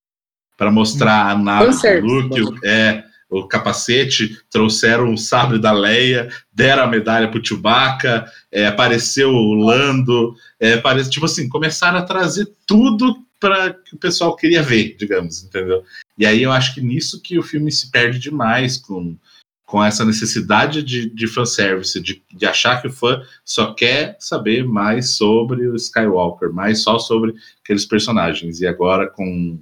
[0.58, 3.04] para mostrar a nave do Fanservice, Luke, é,
[3.40, 9.54] o capacete, trouxeram o sabre da Leia, deram a medalha pro Chewbacca, é, apareceu o
[9.54, 14.94] Lando, é, parece, tipo assim, começaram a trazer tudo para que o pessoal queria ver,
[14.96, 15.82] digamos, entendeu?
[16.16, 19.16] E aí eu acho que nisso que o filme se perde demais com,
[19.64, 24.64] com essa necessidade de, de fanservice, de, de achar que o fã só quer saber
[24.64, 28.60] mais sobre o Skywalker, mais só sobre aqueles personagens.
[28.60, 29.58] E agora com.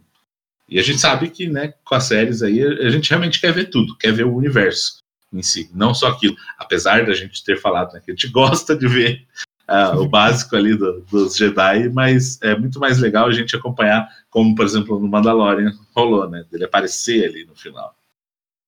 [0.71, 3.65] E a gente sabe que, né, com as séries aí, a gente realmente quer ver
[3.65, 5.01] tudo, quer ver o universo
[5.33, 6.37] em si, não só aquilo.
[6.57, 9.27] Apesar da gente ter falado né, que a gente gosta de ver
[9.69, 14.09] uh, o básico ali do, dos Jedi, mas é muito mais legal a gente acompanhar,
[14.31, 16.45] como por exemplo no Mandalorian rolou, né?
[16.51, 17.95] Dele aparecer ali no final.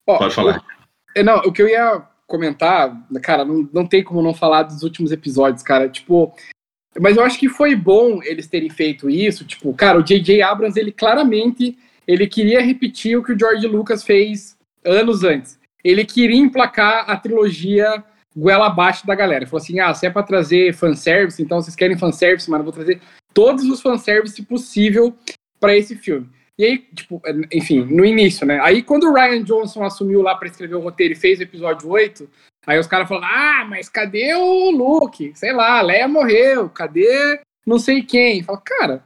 [0.08, 0.60] Ó, Pode falar.
[1.14, 4.82] É, Não, o que eu ia comentar, cara, não, não tem como não falar dos
[4.82, 5.88] últimos episódios, cara.
[5.88, 6.34] Tipo,
[6.98, 9.44] mas eu acho que foi bom eles terem feito isso.
[9.44, 10.42] Tipo, cara, o J.J.
[10.42, 15.58] Abrams, ele claramente ele queria repetir o que o George Lucas fez anos antes.
[15.84, 18.02] Ele queria emplacar a trilogia
[18.36, 19.46] goela abaixo da galera.
[19.46, 22.72] Falou assim: ah, se é pra trazer fanservice, então vocês querem fanservice, mano, eu vou
[22.72, 23.00] trazer
[23.34, 25.14] todos os fanservice possível
[25.60, 26.28] para esse filme.
[26.58, 27.20] E aí, tipo,
[27.52, 28.60] enfim, no início, né?
[28.62, 31.88] Aí quando o Ryan Johnson assumiu lá para escrever o roteiro e fez o episódio
[31.88, 32.28] 8,
[32.66, 35.32] aí os caras falaram: ah, mas cadê o Luke?
[35.34, 38.42] Sei lá, Leia morreu, cadê não sei quem?
[38.42, 39.04] Fala, cara.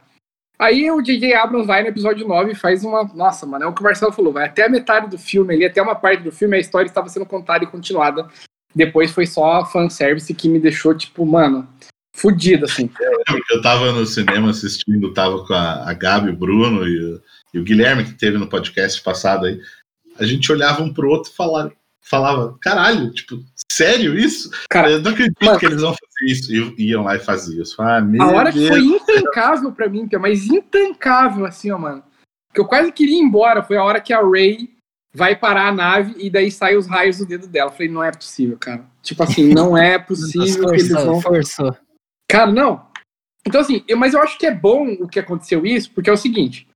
[0.59, 1.33] Aí o J.J.
[1.35, 3.03] Abrams vai no episódio 9 e faz uma.
[3.13, 5.65] Nossa, mano, é o que o Marcelo falou, vai até a metade do filme ali,
[5.65, 8.27] até uma parte do filme, a história estava sendo contada e continuada.
[8.75, 11.67] Depois foi só fanservice que me deixou, tipo, mano,
[12.15, 12.89] fudido, assim.
[13.51, 17.21] Eu tava no cinema assistindo, tava com a, a Gabi, o Bruno e, o-
[17.53, 19.59] e o Guilherme, que teve no podcast passado aí.
[20.19, 21.71] A gente olhava um pro outro e falava,
[22.09, 23.37] falava caralho, tipo,
[23.71, 24.49] sério isso?
[24.69, 26.53] Cara, eu não acredito mano- que eles vão fazer isso.
[26.53, 27.81] E iam lá e faziam isso.
[27.81, 28.69] Ah, meu A hora que Deus.
[28.69, 32.03] foi intancável pra mim, Pia, mas intancável, assim, ó, mano.
[32.53, 34.69] Que eu quase queria ir embora foi a hora que a Ray
[35.13, 37.69] vai parar a nave e daí sai os raios do dedo dela.
[37.69, 38.85] Eu falei, não é possível, cara.
[39.01, 41.21] Tipo assim, não é possível que eles forçou, vão.
[41.21, 41.77] forçou.
[42.29, 42.85] Cara, não.
[43.45, 46.13] Então, assim, eu- mas eu acho que é bom o que aconteceu isso, porque é
[46.13, 46.67] o seguinte.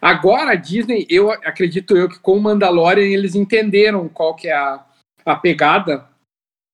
[0.00, 4.52] Agora a Disney, eu acredito eu que com o Mandalorian eles entenderam qual que é
[4.54, 4.84] a,
[5.26, 6.08] a pegada.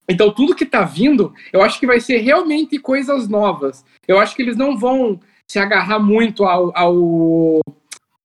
[0.08, 3.84] Então tudo que tá vindo, eu acho que vai ser realmente coisas novas.
[4.06, 7.60] Eu acho que eles não vão se agarrar muito ao, ao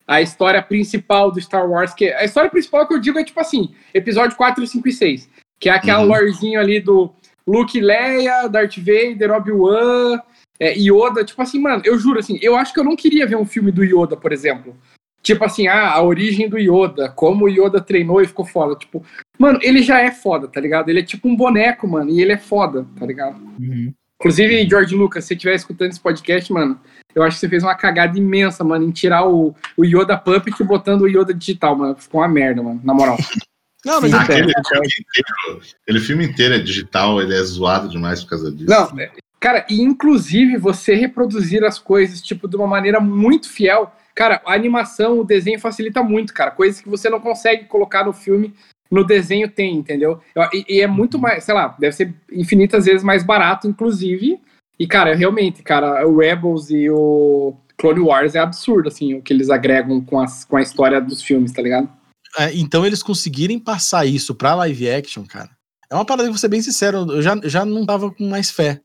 [0.07, 3.39] a história principal do Star Wars, que a história principal que eu digo é tipo
[3.39, 6.09] assim, episódio 4, 5 e 6, que é aquela Uhum.
[6.09, 7.11] lorezinho ali do
[7.47, 10.21] Luke e Leia, Darth Vader, Obi-Wan,
[10.61, 13.35] é, Yoda, tipo assim, mano, eu juro assim, eu acho que eu não queria ver
[13.35, 14.77] um filme do Yoda, por exemplo.
[15.23, 18.75] Tipo assim, ah, a origem do Yoda, como o Yoda treinou e ficou foda.
[18.75, 19.03] Tipo,
[19.39, 20.89] mano, ele já é foda, tá ligado?
[20.89, 23.41] Ele é tipo um boneco, mano, e ele é foda, tá ligado?
[23.59, 23.91] Uhum.
[24.19, 26.79] Inclusive, George Lucas, se você estiver escutando esse podcast, mano,
[27.15, 30.55] eu acho que você fez uma cagada imensa, mano, em tirar o, o Yoda Puppet
[30.59, 31.95] e botando o Yoda digital, mano.
[31.95, 33.17] Ficou uma merda, mano, na moral.
[33.83, 38.29] Não, mas Aquele filme, inteiro, aquele filme inteiro é digital, ele é zoado demais por
[38.29, 38.69] causa disso.
[38.69, 43.91] Não, é- cara, e inclusive você reproduzir as coisas, tipo, de uma maneira muito fiel.
[44.15, 46.51] Cara, a animação, o desenho facilita muito, cara.
[46.51, 48.53] Coisas que você não consegue colocar no filme,
[48.89, 50.19] no desenho tem, entendeu?
[50.35, 54.39] Eu- E, e é muito mais, sei lá, deve ser infinitas vezes mais barato, inclusive.
[54.77, 59.33] E, cara, realmente, cara, o Rebels e o Clone Wars é absurdo, assim, o que
[59.33, 61.89] eles agregam com, as, com a história dos filmes, tá ligado?
[62.37, 65.49] é, então eles conseguirem passar isso pra live action, cara.
[65.89, 68.49] É uma parada que vou ser bem sincero, eu já, já não tava com mais
[68.49, 68.79] fé.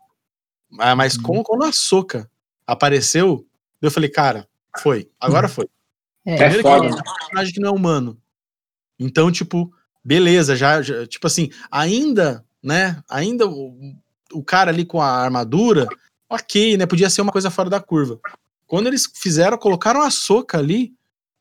[0.78, 2.30] Ah, Mas com, quando a Soca
[2.66, 3.46] apareceu,
[3.80, 4.48] eu falei, cara,
[4.78, 5.10] foi.
[5.20, 5.66] Agora foi.
[6.24, 6.80] É, É Primeiro foda.
[6.80, 8.20] que é um personagem que não é humano.
[8.98, 9.72] Então, tipo,
[10.04, 13.02] beleza, já, já- tipo assim, ainda, né?
[13.08, 13.76] Ainda o,
[14.32, 15.86] o cara ali com a armadura,
[16.28, 16.86] ok, né?
[16.86, 18.18] Podia ser uma coisa fora da curva.
[18.66, 20.92] Quando eles fizeram, colocaram a soca ali,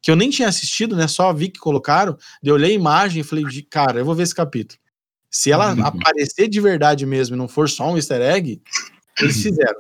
[0.02, 1.08] que eu nem tinha assistido, né?
[1.08, 4.36] Só vi que colocaram, eu olhei a imagem e falei, cara, eu vou ver esse
[4.36, 4.80] capítulo.
[5.32, 5.84] Se ela Uhum.
[5.84, 8.62] aparecer de verdade mesmo e não for só um easter egg,
[9.20, 9.80] eles fizeram.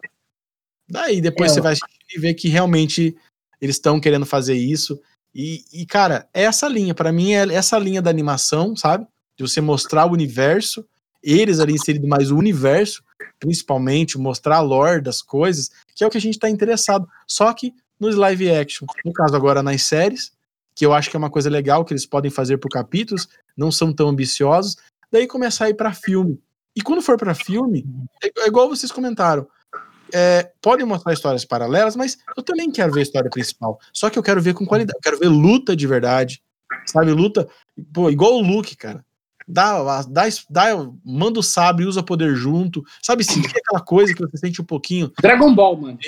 [0.89, 1.75] Daí depois É, você vai
[2.15, 3.15] e ver que realmente
[3.59, 4.99] eles estão querendo fazer isso.
[5.33, 6.93] E, e, cara, é essa linha.
[6.93, 9.05] Pra mim, é essa linha da animação, sabe?
[9.37, 10.85] De você mostrar o universo,
[11.21, 13.03] eles ali inserido mais o universo,
[13.39, 17.07] principalmente, mostrar a lore das coisas, que é o que a gente tá interessado.
[17.27, 20.31] Só que nos live action, no caso agora nas séries,
[20.75, 23.71] que eu acho que é uma coisa legal que eles podem fazer por capítulos, não
[23.71, 24.77] são tão ambiciosos,
[25.11, 26.39] daí começar a ir para filme.
[26.75, 27.85] E quando for para filme,
[28.23, 29.47] é, é igual vocês comentaram,
[30.13, 33.79] é, podem mostrar histórias paralelas, mas eu também quero ver a história principal.
[33.93, 36.43] Só que eu quero ver com qualidade, eu quero ver luta de verdade,
[36.85, 37.11] sabe?
[37.11, 37.47] Luta,
[37.93, 39.03] pô, igual o Luke, cara.
[39.47, 40.65] Dá, dá, dá,
[41.03, 43.23] manda o sabre, usa poder junto, sabe?
[43.23, 45.11] Sentir aquela coisa que você sente um pouquinho.
[45.21, 45.99] Dragon Ball, mano.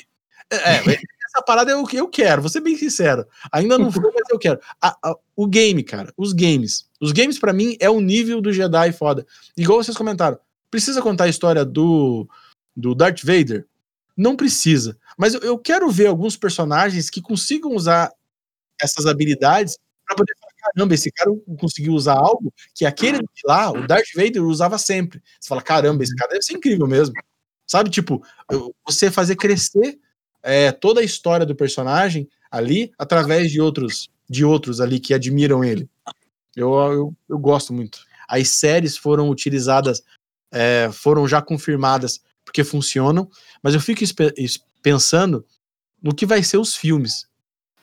[0.50, 3.26] É, é essa parada é o que eu quero, vou ser bem sincero.
[3.52, 4.60] Ainda não foi, mas eu quero.
[4.82, 6.90] A, a, o game, cara, os games.
[7.00, 9.26] Os games, para mim, é o nível do Jedi foda.
[9.56, 10.40] Igual vocês comentaram.
[10.70, 12.28] Precisa contar a história do,
[12.76, 13.66] do Darth Vader?
[14.16, 14.98] Não precisa.
[15.18, 18.12] Mas eu, eu quero ver alguns personagens que consigam usar
[18.82, 23.86] essas habilidades para poder falar: caramba, esse cara conseguiu usar algo que aquele lá, o
[23.86, 25.22] Darth Vader, usava sempre.
[25.40, 27.14] Você fala: caramba, esse cara deve ser incrível mesmo.
[27.66, 28.24] Sabe, tipo,
[28.86, 30.00] você fazer crescer
[30.42, 35.64] é, toda a história do personagem ali através de outros de outros ali que admiram
[35.64, 35.90] ele.
[36.56, 38.00] Eu, eu, eu gosto muito.
[38.28, 40.04] As séries foram utilizadas,
[40.52, 43.30] é, foram já confirmadas porque funcionam,
[43.62, 44.02] mas eu fico
[44.82, 45.46] pensando
[46.02, 47.28] no que vai ser os filmes.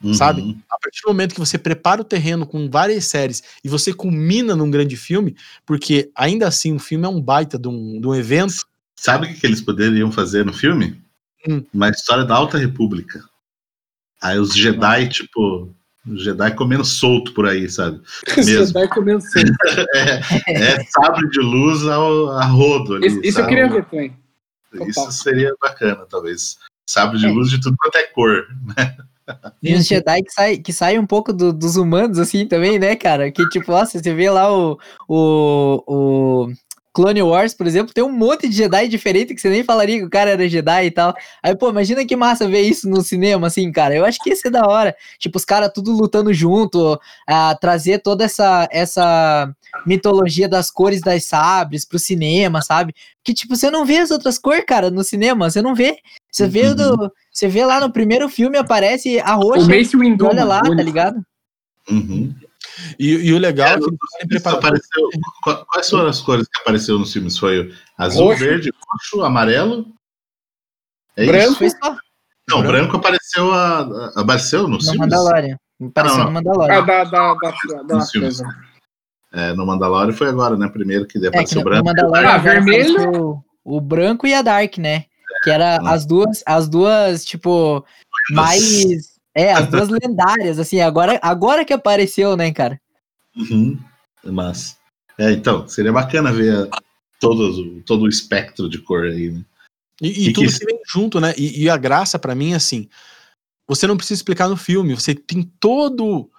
[0.03, 0.15] Uhum.
[0.15, 0.59] Sabe?
[0.71, 4.55] A partir do momento que você prepara o terreno com várias séries e você culmina
[4.55, 8.15] num grande filme, porque ainda assim o filme é um baita de um, de um
[8.15, 8.67] evento.
[8.97, 11.01] Sabe o que eles poderiam fazer no filme?
[11.49, 11.65] Hum.
[11.73, 13.25] Uma história da Alta República.
[14.21, 15.75] Aí os Jedi, tipo,
[16.07, 18.01] Jedi comendo solto por aí, sabe?
[18.37, 19.53] Os Jedi comendo solto.
[19.95, 23.07] é, é, sabre de luz ao, a rodo ali.
[23.07, 24.17] Isso, isso eu queria ver também.
[24.87, 26.59] Isso seria bacana, talvez.
[26.87, 27.31] Sabre de é.
[27.31, 28.97] luz de tudo quanto é cor, né?
[29.63, 32.95] E os Jedi que saem que sai um pouco do, dos humanos, assim, também, né,
[32.95, 33.31] cara?
[33.33, 36.53] Que, tipo, nossa, você vê lá o, o, o
[36.95, 40.05] Clone Wars, por exemplo, tem um monte de Jedi diferente que você nem falaria que
[40.05, 41.13] o cara era Jedi e tal.
[41.43, 43.97] Aí, pô, imagina que massa ver isso no cinema, assim, cara.
[43.97, 44.95] Eu acho que ia ser da hora.
[45.19, 49.53] Tipo, os caras tudo lutando junto, a trazer toda essa, essa
[49.85, 52.95] mitologia das cores das sabres pro cinema, sabe?
[53.25, 55.51] Que, tipo, você não vê as outras cores, cara, no cinema.
[55.51, 55.99] Você não vê.
[56.31, 56.77] Você vê uhum.
[56.77, 57.13] do.
[57.33, 59.63] Você vê lá no primeiro filme, aparece a roxa.
[59.63, 60.27] O Mace Windu.
[60.27, 61.21] Olha lá, tá ligado?
[61.91, 62.33] Uhum.
[62.99, 65.09] E, e, o legal é, é que apareceu,
[65.73, 67.39] quais foram as cores que apareceram nos filmes?
[67.39, 68.45] Foi azul, roxo.
[68.45, 69.87] verde, roxo, amarelo?
[71.17, 71.65] É branco?
[71.65, 71.77] Isso?
[72.49, 72.73] Não, branco.
[72.73, 74.99] branco apareceu a, apareceu nos no filmes?
[74.99, 75.57] Mandalorian.
[75.83, 76.79] Apareceu não, no Mandalorian.
[76.79, 78.43] Ah, da, da, da, da, nos filmes.
[79.33, 80.69] É, no Mandalorian foi agora, né?
[80.69, 81.85] Primeiro que apareceu é, que branco.
[81.85, 83.45] No Mandalorian ah, vermelho.
[83.65, 85.07] O branco e a Dark, né?
[85.43, 85.79] Que era é.
[85.89, 87.85] as duas, as duas, tipo,
[88.31, 92.81] mais é, as duas lendárias, assim, agora, agora que apareceu, né, cara?
[93.37, 93.79] Uhum,
[94.25, 94.79] mas.
[95.19, 96.69] É, então, seria bacana ver
[97.21, 99.45] todo, todo o espectro de cor aí, né?
[100.01, 100.59] E, e, tudo que...
[100.59, 101.35] que vem junto, né?
[101.37, 102.89] E, e a graça para mim, assim,
[103.67, 106.31] você não precisa explicar no filme, você tem todo,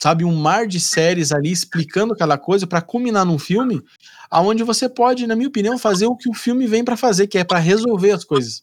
[0.00, 3.82] sabe, um mar de séries ali explicando aquela coisa para culminar num filme,
[4.30, 7.38] aonde você pode, na minha opinião, fazer o que o filme vem para fazer, que
[7.38, 8.62] é para resolver as coisas.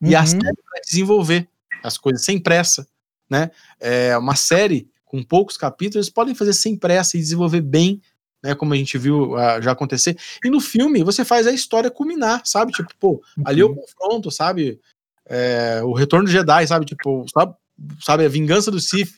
[0.00, 0.10] Uhum.
[0.10, 1.46] E a série pra desenvolver
[1.82, 2.86] as coisas sem pressa
[3.28, 3.50] né?
[3.80, 8.00] É uma série com poucos capítulos, podem fazer sem pressa e desenvolver bem,
[8.42, 8.54] né?
[8.54, 10.16] Como a gente viu uh, já acontecer.
[10.44, 12.72] E no filme você faz a história culminar, sabe?
[12.72, 13.76] Tipo, pô, ali eu uhum.
[13.76, 14.80] confronto, sabe?
[15.28, 16.86] É, o Retorno do Jedi, sabe?
[16.86, 17.54] Tipo, sabe,
[18.00, 18.24] sabe?
[18.24, 19.14] A Vingança do Sith,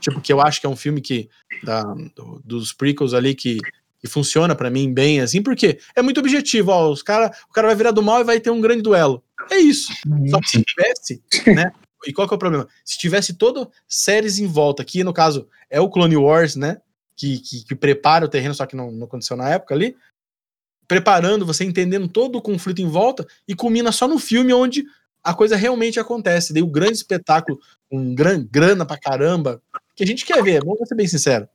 [0.00, 1.28] tipo, que eu acho que é um filme que
[1.62, 1.82] da,
[2.16, 3.58] do, dos prequels ali que,
[4.00, 7.68] que funciona para mim bem, assim, porque é muito objetivo, ó, os cara, o cara
[7.68, 9.22] vai virar do mal e vai ter um grande duelo.
[9.50, 9.92] É isso.
[10.06, 10.28] Uhum.
[10.28, 11.22] Só que se tivesse,
[11.54, 11.72] né,
[12.06, 12.68] e qual que é o problema?
[12.84, 16.80] Se tivesse todo séries em volta, que no caso é o Clone Wars, né?
[17.16, 19.96] Que, que, que prepara o terreno, só que não, não aconteceu na época ali.
[20.88, 24.84] Preparando, você entendendo todo o conflito em volta e culmina só no filme onde
[25.22, 26.52] a coisa realmente acontece.
[26.52, 27.58] Daí o grande espetáculo,
[27.90, 29.62] um grande grana pra caramba,
[29.94, 31.48] que a gente quer ver, vamos ser bem sincero.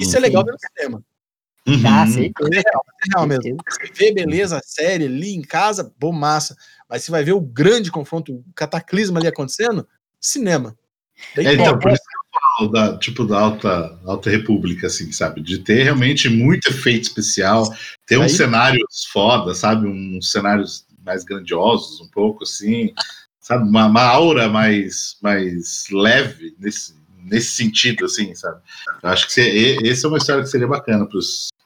[0.00, 0.16] Isso uhum.
[0.16, 1.04] é legal ver no cinema.
[1.66, 2.06] Uhum.
[2.06, 2.32] Sim.
[2.52, 3.56] É real, é real mesmo.
[3.68, 6.56] Você vê beleza, série ali em casa, bom, massa.
[6.88, 9.86] Mas você vai ver o grande confronto, o cataclisma ali acontecendo,
[10.20, 10.76] cinema.
[11.36, 15.42] é, então, por isso que eu falo da, tipo, da Alta, Alta República, assim, sabe?
[15.42, 17.74] De ter realmente muito efeito especial,
[18.06, 19.88] ter uns cenários foda, sabe?
[19.88, 22.92] Uns cenários mais grandiosos, um pouco, assim,
[23.40, 23.68] sabe?
[23.68, 28.60] Uma, uma aura mais, mais leve nesse, nesse sentido, assim, sabe?
[29.02, 31.18] Eu acho que esse é uma história que seria bacana para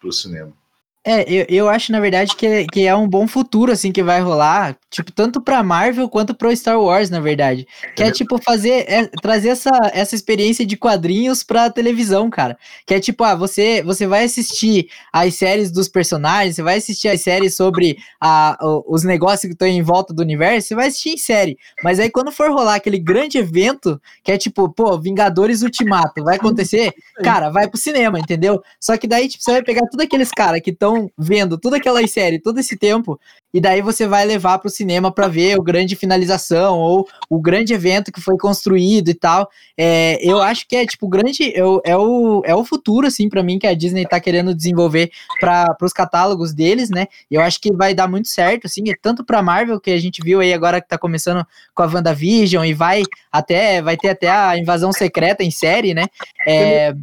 [0.08, 0.59] o cinema.
[1.02, 4.02] É, eu, eu acho, na verdade, que, é- que é um bom futuro, assim, que
[4.02, 7.66] vai rolar, tipo, tanto pra Marvel quanto pro Star Wars, na verdade.
[7.96, 12.58] Que é, tipo, fazer, é, trazer essa, essa experiência de quadrinhos pra televisão, cara.
[12.86, 17.08] Que é, tipo, ah, você, você vai assistir as séries dos personagens, você vai assistir
[17.08, 21.10] as séries sobre a, os negócios que estão em volta do universo, você vai assistir
[21.14, 21.56] em série.
[21.82, 26.36] Mas aí, quando for rolar aquele grande evento, que é, tipo, pô, Vingadores Ultimato, vai
[26.36, 26.92] acontecer,
[27.24, 28.62] cara, vai pro cinema, entendeu?
[28.78, 32.10] Só que daí, tipo, você vai pegar todos aqueles caras que estão vendo todas aquelas
[32.10, 33.18] séries todo esse tempo,
[33.52, 37.74] e daí você vai levar pro cinema pra ver o grande finalização ou o grande
[37.74, 39.48] evento que foi construído e tal.
[39.76, 41.52] É, eu acho que é, tipo, o grande.
[41.54, 44.54] É o, é o, é o futuro, assim, pra mim, que a Disney tá querendo
[44.54, 45.10] desenvolver
[45.40, 47.06] para os catálogos deles, né?
[47.30, 50.40] Eu acho que vai dar muito certo, assim, tanto pra Marvel, que a gente viu
[50.40, 53.82] aí agora que tá começando com a WandaVision, e vai até.
[53.82, 56.06] Vai ter até a invasão secreta em série, né?
[56.46, 56.94] É,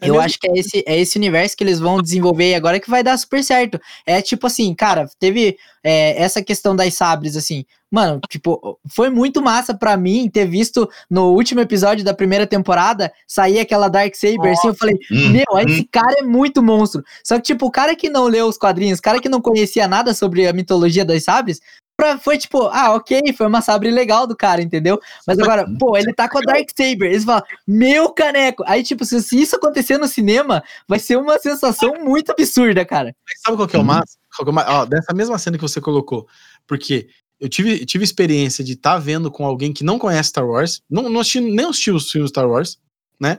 [0.00, 0.24] É eu mesmo?
[0.24, 3.02] acho que é esse, é esse universo que eles vão desenvolver aí agora que vai
[3.02, 3.80] dar super certo.
[4.06, 7.64] É tipo assim, cara, teve é, essa questão das sabres, assim.
[7.90, 13.12] Mano, tipo, foi muito massa pra mim ter visto no último episódio da primeira temporada
[13.26, 15.58] sair aquela Dark Saber, assim, eu falei, Hum, meu, hum.
[15.58, 17.02] esse cara é muito monstro.
[17.24, 19.88] Só que, tipo, o cara que não leu os quadrinhos, o cara que não conhecia
[19.88, 21.60] nada sobre a mitologia das sabres,
[22.00, 24.98] pra- foi tipo, ah, ok, foi uma sabre legal do cara, entendeu?
[25.26, 27.06] Mas agora, pô, ele tá com a Dark Saber.
[27.10, 28.64] Eles falam, meu caneco.
[28.66, 33.14] Aí, tipo, se, se isso acontecer no cinema, vai ser uma sensação muito absurda, cara.
[33.28, 33.86] Mas Sabe qual que é o Uhum.
[33.88, 34.16] massa?
[34.34, 36.26] Qual que é o ma- ó, dessa mesma cena que você colocou.
[36.66, 40.82] Porque eu tive, tive experiência de estar vendo com alguém que não conhece Star Wars,
[40.90, 42.78] não, não assisti, nem assisti os filmes Star Wars,
[43.18, 43.38] né?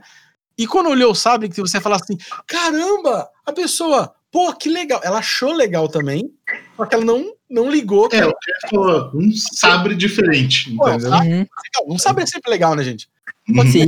[0.57, 5.01] E quando olhou o sabre, que você fala assim: caramba, a pessoa, pô, que legal.
[5.03, 6.33] Ela achou legal também,
[6.77, 8.07] só que ela não, não ligou.
[8.11, 11.11] É, o que falou, um sabre diferente, Pô, entendeu?
[11.11, 11.45] Uhum.
[11.93, 13.09] Um sabre é sempre legal, né, gente?
[13.49, 13.71] Uhum.
[13.71, 13.85] sim,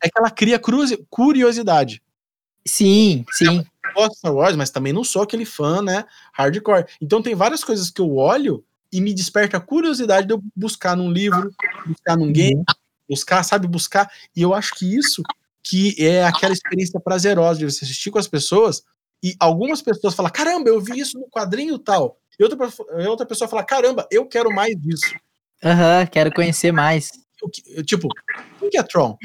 [0.00, 2.02] É que ela cria curiosi- curiosidade.
[2.66, 3.64] sim, sim.
[3.86, 6.84] Eu gosto de Star Wars, mas também não sou aquele fã, né, hardcore.
[7.00, 10.96] Então tem várias coisas que eu olho e me desperta a curiosidade de eu buscar
[10.96, 11.52] num livro,
[11.86, 12.64] buscar num game,
[13.08, 14.10] buscar, sabe, buscar.
[14.34, 15.22] E eu acho que isso
[15.62, 18.82] que é aquela experiência prazerosa de você assistir com as pessoas
[19.24, 22.18] e algumas pessoas falam, caramba, eu vi isso no quadrinho tal.
[22.38, 22.68] E outra,
[23.02, 25.14] e outra pessoa fala, caramba, eu quero mais disso.
[25.64, 27.10] Aham, quero conhecer mais.
[27.86, 28.08] Tipo,
[28.58, 29.16] quem que é Tron?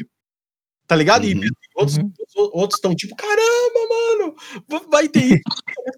[0.88, 1.26] Tá ligado?
[1.26, 1.42] E Uhum.
[1.76, 2.12] outros Uhum.
[2.54, 4.36] outros estão tipo, caramba, mano,
[4.68, 5.42] va- vai ter isso.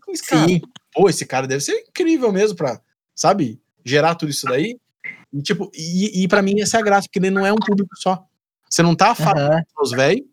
[0.09, 0.61] Esse cara, Sim,
[0.93, 2.81] pô, esse cara deve ser incrível mesmo pra,
[3.15, 4.77] sabe, gerar tudo isso daí.
[5.31, 7.61] E, tipo, e, e pra mim essa é a graça, porque ele não é um
[7.61, 8.25] público só.
[8.69, 10.25] Você não tá falando aham, os velhos,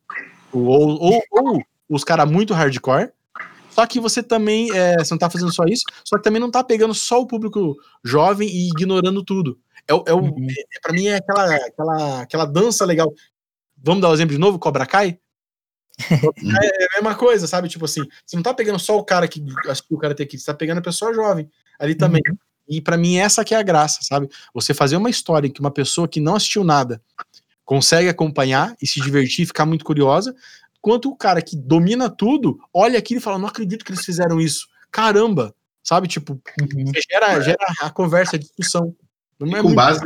[0.52, 3.12] ou, ou, ou os caras muito hardcore,
[3.78, 6.50] só que você também, é, você não tá fazendo só isso, só que também não
[6.50, 9.56] tá pegando só o público jovem e ignorando tudo.
[9.88, 10.46] É, é, o- Uhum.
[10.50, 13.12] é, pra mim é aquela, aquela, aquela dança legal.
[13.76, 15.20] Vamos dar o exemplo de novo, Cobra Kai?
[16.72, 17.68] É a mesma coisa, sabe?
[17.68, 20.46] Tipo assim, você não tá pegando só o cara que assistiu o Karate Kid, você
[20.46, 21.48] tá pegando a pessoa jovem
[21.78, 22.22] ali também.
[22.68, 24.28] E pra mim essa que é a graça, sabe?
[24.52, 27.00] Você fazer uma história em que uma pessoa que não assistiu nada
[27.64, 30.34] consegue acompanhar e se divertir, ficar muito curiosa,
[30.80, 34.40] quanto o cara que domina tudo, olha aquilo e fala, não acredito que eles fizeram
[34.40, 34.66] isso.
[34.90, 36.08] Caramba, sabe?
[36.08, 36.92] Tipo, uhum.
[37.10, 38.94] gera, gera a conversa, a discussão.
[39.40, 40.02] É com base,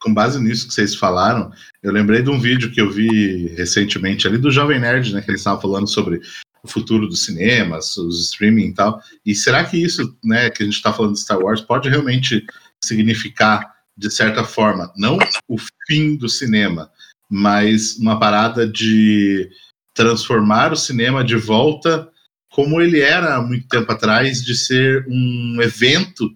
[0.00, 1.50] com base nisso que vocês falaram,
[1.82, 5.22] eu lembrei de um vídeo que eu vi recentemente ali do Jovem Nerd, né?
[5.22, 6.20] Que eles estavam falando sobre
[6.62, 9.00] o futuro dos cinemas, os streaming e tal.
[9.24, 12.44] E será que isso, né, que a gente está falando de Star Wars, pode realmente
[12.82, 15.18] significar, de certa forma, não
[15.48, 15.56] o
[15.86, 16.90] fim do cinema,
[17.30, 19.48] mas uma parada de
[19.94, 22.10] transformar o cinema de volta
[22.50, 26.30] como ele era há muito tempo atrás, de ser um evento.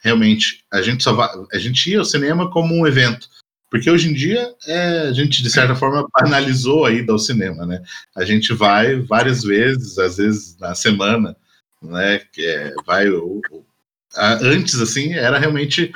[0.00, 1.16] Realmente a gente só
[1.52, 3.28] a gente ia ao cinema como um evento.
[3.68, 7.66] Porque hoje em dia é, a gente de certa forma banalizou a ida ao cinema
[7.66, 7.82] né?
[8.16, 11.36] A gente vai várias vezes às vezes na semana
[11.82, 12.20] né?
[12.32, 13.66] Que é, vai o, o-
[14.14, 15.90] a- antes assim era realmente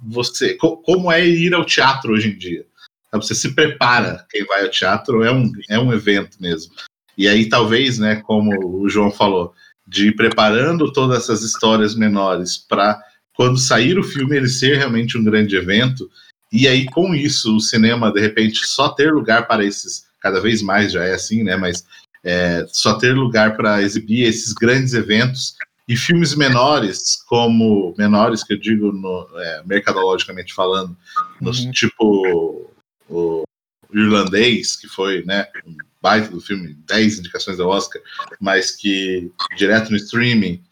[0.00, 2.64] você co- como é ir ao teatro hoje em dia
[3.12, 4.24] você se prepara.
[4.30, 6.72] Quem vai ao teatro é um é um evento mesmo.
[7.16, 9.54] E aí talvez né como o João falou
[9.86, 13.00] de ir preparando todas essas histórias menores para
[13.34, 16.10] quando sair o filme ele ser realmente um grande evento.
[16.52, 20.62] E aí com isso o cinema de repente só ter lugar para esses cada vez
[20.62, 21.84] mais já é assim né mas
[22.24, 25.54] é, só ter lugar para exibir esses grandes eventos
[25.88, 30.96] e filmes menores como menores que eu digo no, é, mercadologicamente falando
[31.40, 31.70] Uhum.
[31.70, 32.70] tipo
[33.08, 33.44] o
[33.92, 38.00] irlandês que foi né um baita do filme 10 indicações do Oscar
[38.40, 40.62] mas que direto no streaming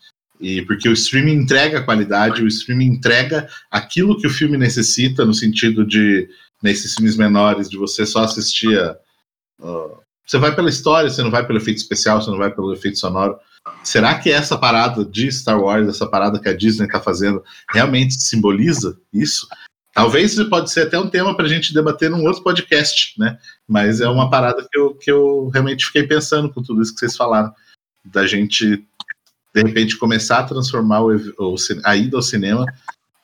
[0.41, 5.33] e porque o streaming entrega qualidade, o streaming entrega aquilo que o filme necessita, no
[5.33, 6.29] sentido de,
[6.63, 8.77] nesses filmes menores, de você só assistir.
[8.79, 8.97] a-
[9.63, 12.73] a- você vai pela história, você não vai pelo efeito especial, você não vai pelo
[12.73, 13.39] efeito sonoro.
[13.83, 18.15] será que essa parada de Star Wars, essa parada que a Disney está fazendo, realmente
[18.15, 19.47] simboliza isso?
[19.95, 23.39] Talvez pode ser até um tema para a gente debater num outro podcast, né?
[23.67, 26.99] Mas é uma parada que eu, que eu realmente fiquei pensando com tudo isso que
[26.99, 27.55] vocês falaram.
[28.05, 28.85] Da gente,
[29.55, 32.67] de repente, começar a transformar o, o, a ida ao cinema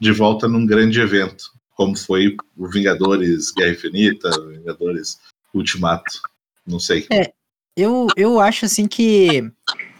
[0.00, 5.18] de volta num grande evento, como foi o Vingadores Guerra Infinita, Vingadores
[5.52, 6.20] Ultimato.
[6.64, 7.04] Não sei.
[7.10, 7.32] É,
[7.76, 9.50] eu, eu acho assim que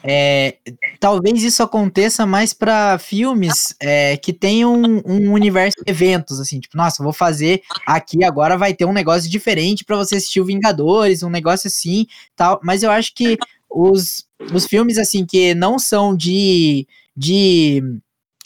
[0.02, 0.56] é,
[0.98, 6.58] talvez isso aconteça mais para filmes é, que tenham um, um, universo de eventos, assim,
[6.60, 10.44] tipo, nossa, vou fazer aqui agora vai ter um negócio diferente para você assistir o
[10.44, 12.60] Vingadores, um negócio assim, tal.
[12.62, 13.36] Mas eu acho que
[13.68, 16.86] os, os filmes assim que não são de
[17.16, 17.82] de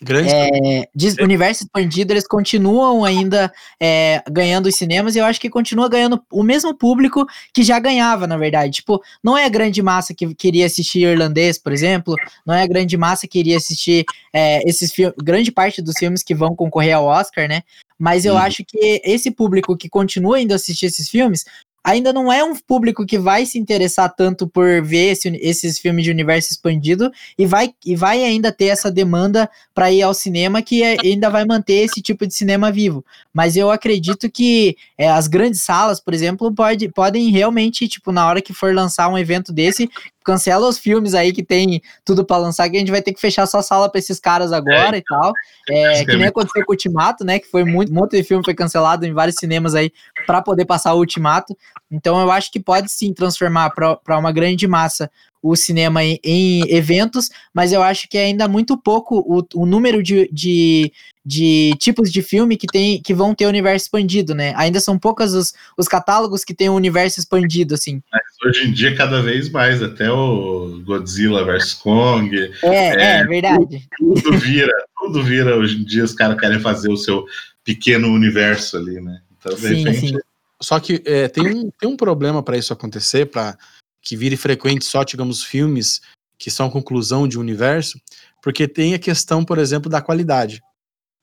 [0.03, 5.41] Grande é, de universo expandido, eles continuam ainda é, ganhando os cinemas e eu acho
[5.41, 8.73] que continua ganhando o mesmo público que já ganhava, na verdade.
[8.75, 12.67] Tipo, não é a grande massa que queria assistir irlandês, por exemplo, não é a
[12.67, 16.97] grande massa que queria assistir é, esses filmes, grande parte dos filmes que vão concorrer
[16.97, 17.63] ao Oscar, né?
[17.97, 18.41] Mas eu uhum.
[18.41, 21.45] acho que esse público que continua indo assistir esses filmes
[21.85, 26.05] ainda não é um público que vai se interessar tanto por ver esse, esses filmes
[26.05, 30.63] de universo expandido e vai, e vai ainda ter essa demanda para ir ao cinema
[30.63, 33.05] que é, ainda vai manter esse tipo de cinema vivo.
[33.35, 38.27] Mas eu acredito que é, as grandes salas, por exemplo, pode, podem realmente, tipo, na
[38.27, 39.91] hora que for lançar um evento desse,
[40.25, 43.21] cancela os filmes aí que tem tudo para lançar, que a gente vai ter que
[43.21, 44.99] fechar só sala para esses caras agora é.
[44.99, 45.33] e tal.
[45.69, 47.39] É, que nem aconteceu com o Ultimato, né?
[47.39, 49.93] Que foi muito, um monte de filme foi cancelado em vários cinemas aí
[50.27, 51.57] para poder passar o Ultimato.
[51.91, 55.11] Então eu acho que pode sim transformar para uma grande massa
[55.45, 59.67] o cinema em, em, eventos, mas eu acho que é ainda muito pouco o, o
[59.67, 60.91] número de, de,
[61.23, 64.55] de, tipos de filme que, tem, que vão ter o universo expandido, né?
[64.57, 68.03] Ainda são poucos os, os catálogos que têm o universo expandido, assim.
[68.11, 72.35] Mas hoje em dia, cada vez mais, até o Godzilla vs Kong.
[72.63, 73.87] É, é, é verdade.
[73.99, 75.59] Tudo, tudo, vira, tudo vira.
[75.59, 77.27] Hoje em dia, os caras querem fazer o seu
[77.63, 79.21] pequeno universo ali, né?
[79.39, 80.09] Então, de sim, repente.
[80.09, 80.19] Sim.
[80.63, 83.59] Só que é, tem, um, tem um problema para isso acontecer, para
[84.05, 86.03] que vire frequente só, digamos, filmes
[86.39, 87.99] que são conclusão de universo,
[88.43, 90.63] porque tem a questão, por exemplo, da qualidade.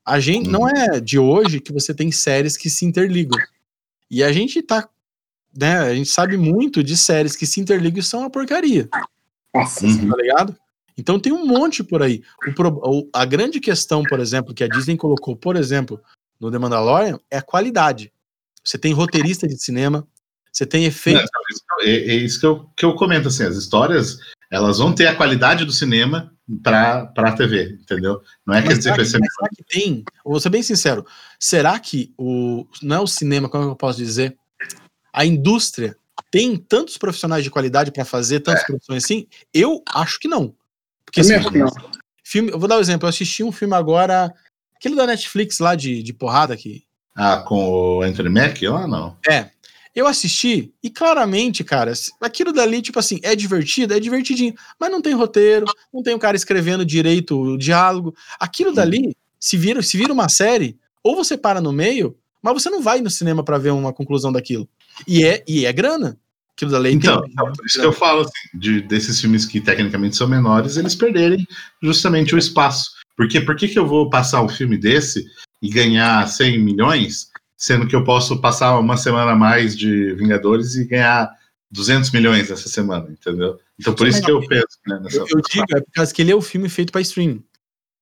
[0.04, 0.68] A gente não uhum.
[0.68, 3.38] é de hoje que você tem séries que se interligam.
[4.10, 4.88] E a gente tá,
[5.56, 8.88] né, a gente sabe muito de séries que se interligam e são uma porcaria.
[9.54, 10.10] Uhum.
[10.10, 10.56] tá ligado?
[10.98, 12.22] Então tem um monte por aí.
[12.84, 16.00] O, a grande questão, por exemplo, que a Disney colocou, por exemplo,
[16.40, 18.12] no The Mandalorian é a qualidade.
[18.64, 20.06] Você tem roteirista de cinema,
[20.52, 21.24] você tem efeito.
[21.80, 24.18] É, é, isso que eu, que eu comento, assim, as histórias,
[24.50, 26.30] elas vão ter a qualidade do cinema
[26.62, 28.20] para a TV, entendeu?
[28.46, 30.04] Não é mas dizer que vai ser será que tem?
[30.24, 31.06] Vou ser bem sincero,
[31.40, 34.36] será que o não é o cinema, como eu posso dizer,
[35.12, 35.96] a indústria
[36.30, 38.66] tem tantos profissionais de qualidade para fazer tantas é.
[38.66, 39.26] produções assim?
[39.54, 40.54] Eu acho que não.
[41.04, 41.70] Porque assim, não.
[42.22, 44.32] filme, eu vou dar um exemplo, eu assisti um filme agora,
[44.76, 46.84] aquele da Netflix lá de, de porrada aqui.
[47.14, 49.16] Ah, com o Anthony Mack lá não?
[49.28, 49.50] É,
[49.94, 55.02] eu assisti e claramente, cara, aquilo dali, tipo assim, é divertido, é divertidinho, mas não
[55.02, 58.14] tem roteiro, não tem o um cara escrevendo direito o diálogo.
[58.40, 62.70] Aquilo dali, se vira, se vira uma série, ou você para no meio, mas você
[62.70, 64.68] não vai no cinema para ver uma conclusão daquilo.
[65.06, 66.18] E é, e é grana.
[66.54, 69.60] Aquilo dali então, tem, então, por isso que eu falo assim, de, desses filmes que
[69.60, 71.46] tecnicamente são menores, eles perderem
[71.82, 72.90] justamente o espaço.
[73.16, 75.24] Porque por que, que eu vou passar um filme desse
[75.62, 77.31] e ganhar 100 milhões
[77.62, 81.30] sendo que eu posso passar uma semana a mais de Vingadores e ganhar
[81.70, 83.56] 200 milhões essa semana, entendeu?
[83.78, 86.20] Então por isso que eu penso, né, nessa eu, eu digo, é por causa que
[86.20, 87.44] ele é o filme feito para streaming.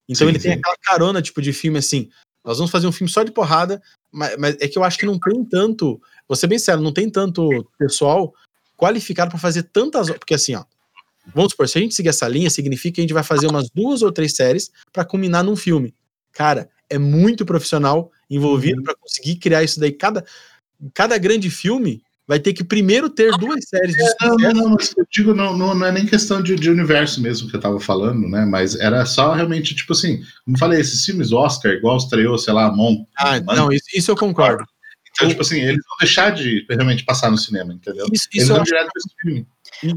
[0.08, 0.48] Então sim, ele sim.
[0.48, 2.08] tem aquela carona, tipo, de filme assim,
[2.42, 5.04] nós vamos fazer um filme só de porrada, mas, mas é que eu acho que
[5.04, 7.46] não tem tanto, vou ser bem sério, não tem tanto
[7.78, 8.32] pessoal
[8.78, 10.64] qualificado para fazer tantas, porque assim, ó,
[11.34, 13.68] vamos supor, se a gente seguir essa linha, significa que a gente vai fazer umas
[13.68, 15.94] duas ou três séries para culminar num filme.
[16.32, 18.84] Cara, é muito profissional envolvido uhum.
[18.84, 19.92] para conseguir criar isso daí.
[19.92, 20.24] Cada,
[20.94, 25.06] cada grande filme vai ter que primeiro ter duas séries de é, Não, não, eu
[25.10, 28.28] digo, não, não, não, é nem questão de, de, universo mesmo que eu tava falando,
[28.28, 28.44] né?
[28.44, 32.70] Mas era só realmente, tipo assim, como falei, esses filmes Oscar, igual estreou, sei lá,
[32.70, 33.04] Mon.
[33.18, 34.64] Ah, não, isso, isso eu concordo.
[35.10, 38.06] Então, tipo assim, eles vão deixar de realmente passar no cinema, entendeu?
[38.12, 39.46] Isso, isso eles vão direto esse filme.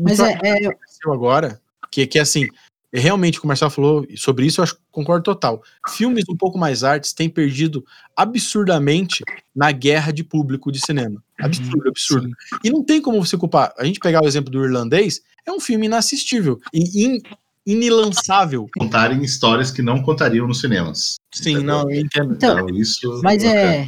[0.01, 0.65] Mas é, é...
[0.65, 1.61] aconteceu agora,
[1.91, 2.47] que, que assim,
[2.93, 5.63] realmente, como o Marcelo falou sobre isso, eu acho, concordo total.
[5.89, 7.83] Filmes um pouco mais artes têm perdido
[8.15, 9.23] absurdamente
[9.55, 11.23] na guerra de público de cinema.
[11.39, 11.45] Uhum.
[11.45, 12.27] Absurdo, absurdo.
[12.27, 12.57] Sim.
[12.63, 13.73] E não tem como você culpar.
[13.77, 17.19] A gente pegar o exemplo do irlandês, é um filme inassistível e in,
[17.65, 18.67] inilançável.
[18.77, 21.15] Contarem histórias que não contariam nos cinemas.
[21.33, 21.63] Sim, entendeu?
[21.63, 22.33] não, eu entendo.
[22.33, 23.87] Então, então isso mas é.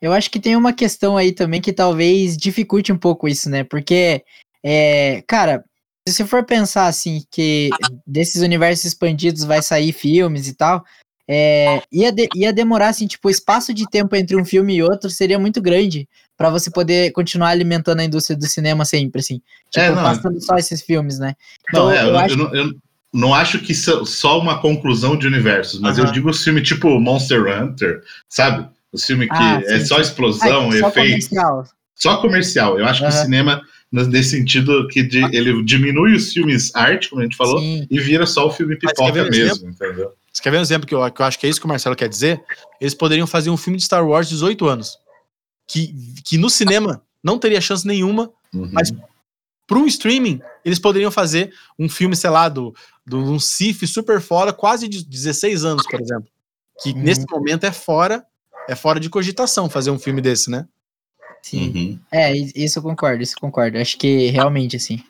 [0.00, 3.62] Eu acho que tem uma questão aí também que talvez dificulte um pouco isso, né?
[3.62, 4.24] Porque,
[4.60, 5.64] é, cara,
[6.08, 7.70] se você for pensar assim, que
[8.06, 10.84] desses universos expandidos vai sair filmes e tal,
[11.28, 14.82] é, ia, de- ia demorar, assim, tipo, o espaço de tempo entre um filme e
[14.82, 19.40] outro seria muito grande pra você poder continuar alimentando a indústria do cinema sempre, assim.
[19.70, 21.34] Tipo, É, não, passando só esses filmes, né?
[21.68, 22.74] Então, Não, é, eu, eu não- acho eu eu
[23.14, 26.12] não acho que só uma conclusão de universos, mas eu Aham.
[26.14, 28.68] digo os filmes tipo Monster Hunter, sabe?
[28.90, 30.00] Os filmes que Ah, é sim, só sim.
[30.02, 31.28] explosão, Ah, só efeitos.
[31.28, 31.64] comercial.
[31.94, 32.78] Só comercial.
[32.78, 33.62] Eu acho que o cinema,
[33.92, 37.86] nesse sentido, que de- ele diminui os filmes arte, como a gente falou, Sim.
[37.90, 40.12] e vira só o filme pipoca um mesmo, entendeu?
[40.32, 41.68] Você quer ver um exemplo que eu, que eu acho que é isso que o
[41.68, 42.42] Marcelo quer dizer?
[42.80, 44.96] Eles poderiam fazer um filme de Star Wars de 18 anos.
[45.68, 48.68] Que, que no cinema não teria chance nenhuma, Uhum.
[48.72, 48.92] Mas-
[49.66, 52.74] para um streaming, eles poderiam fazer um filme, sei lá, do,
[53.06, 56.28] do um Sif super fora, quase de 16 anos, por exemplo.
[56.82, 56.98] Que Uhum.
[57.02, 58.22] nesse momento é fora,
[58.68, 60.66] é fora de cogitação fazer um filme desse, né?
[61.42, 61.72] Sim.
[61.74, 61.98] Uhum.
[62.10, 63.78] É, isso eu concordo, isso eu concordo.
[63.78, 65.02] Acho que realmente, assim.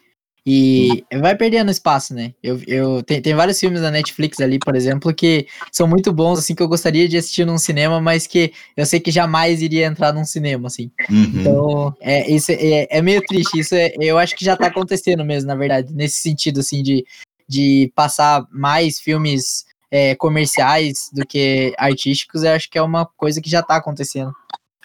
[0.45, 2.35] E vai perdendo espaço, né?
[2.43, 6.37] Eu, eu, tem, tem vários filmes da Netflix ali, por exemplo, que são muito bons,
[6.37, 9.87] assim, que eu gostaria de assistir num cinema, mas que eu sei que jamais iria
[9.87, 10.91] entrar num cinema, assim.
[11.09, 11.33] Uhum.
[11.37, 13.61] Então, é, isso é, é meio triste.
[13.61, 17.05] Isso é, eu acho que já tá acontecendo mesmo, na verdade, nesse sentido, assim, de,
[17.49, 23.41] de passar mais filmes é, comerciais do que artísticos, eu acho que é uma coisa
[23.41, 24.33] que já tá acontecendo.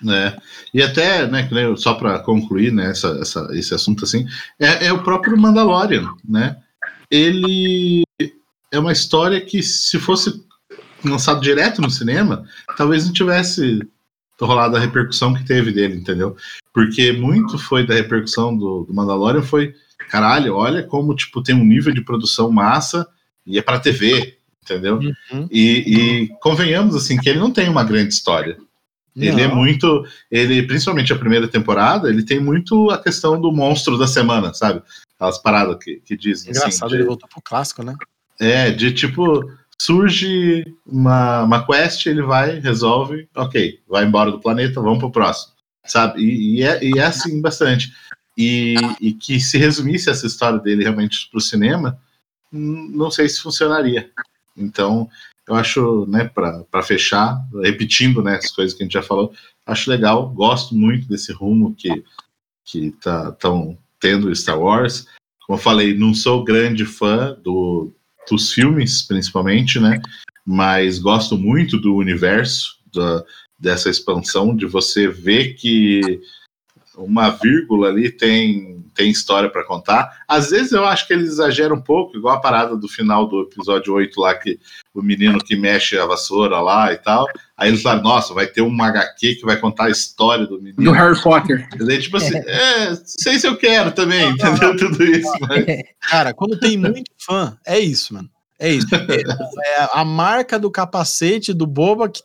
[0.02, 0.38] Né?
[0.74, 4.26] E até, né, só para concluir né, essa, essa- esse assunto assim,
[4.60, 6.58] é, é o próprio Mandalorian, né?
[7.10, 8.04] Ele
[8.72, 10.44] é uma história que se fosse
[11.04, 12.46] lançado direto no cinema,
[12.76, 13.80] talvez não tivesse
[14.40, 16.36] rolado a repercussão que teve dele, entendeu?
[16.74, 19.74] Porque muito foi da repercussão do, do Mandalorian foi,
[20.10, 23.08] caralho, olha como tipo tem um nível de produção massa
[23.46, 25.00] e é para TV, entendeu?
[25.32, 25.48] Uhum.
[25.50, 28.58] E, e convenhamos assim que ele não tem uma grande história.
[29.18, 30.06] Ele é muito.
[30.30, 34.82] Ele, principalmente a primeira temporada, ele tem muito a questão do monstro da semana, sabe?
[35.16, 36.52] Aquelas paradas que, que dizem.
[36.52, 37.96] assim, Engraçado, de- ele voltou pro clássico, né?
[38.40, 44.80] é, de tipo, surge uma, uma quest, ele vai, resolve, ok, vai embora do planeta,
[44.82, 45.54] vamos pro próximo.
[45.86, 46.22] Sabe?
[46.22, 47.92] E, e é, e é assim bastante.
[48.38, 52.00] E, e que se resumisse essa história dele realmente pro cinema,
[52.52, 54.12] não sei se funcionaria.
[54.56, 55.10] Então,
[55.48, 59.32] eu acho, né, para fechar, repetindo né, as coisas que a gente já falou,
[59.66, 62.04] acho legal, gosto muito desse rumo que
[62.68, 65.08] que estão tendo Star Wars.
[65.46, 67.94] Como eu falei, não sou grande fã do,
[68.30, 70.02] dos filmes, principalmente, né?
[70.46, 73.24] Mas gosto muito do universo, da,
[73.58, 76.22] dessa expansão, de você ver que
[76.98, 80.24] uma vírgula ali tem, tem história para contar.
[80.28, 83.44] Às vezes eu acho que eles exageram um pouco, igual a parada do final do
[83.44, 84.60] episódio 8 lá, que
[84.94, 87.28] o menino que mexe a vassoura lá e tal.
[87.56, 90.84] Aí eles falam, nossa, vai ter um HQ que vai contar a história do menino.
[90.84, 91.70] Do Harry Potter.
[91.78, 94.76] Daí, tipo assim, é, sei se eu quero também, entendeu?
[94.76, 95.32] Tudo isso.
[95.42, 95.66] Mas...
[96.10, 98.30] Cara, quando tem muito fã, é isso, mano.
[98.60, 98.88] É isso.
[98.96, 102.24] É, é a marca do capacete do boba que.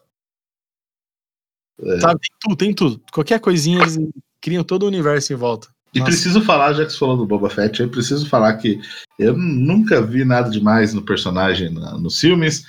[1.83, 2.01] É.
[2.01, 3.03] Sabe, tem tudo, tem tudo.
[3.12, 3.99] Qualquer coisinha eles
[4.41, 5.68] criam todo o universo em volta.
[5.95, 6.11] E Nossa.
[6.11, 8.80] preciso falar, já que você falou do Boba Fett, eu preciso falar que
[9.18, 12.64] eu nunca vi nada demais no personagem na- nos filmes,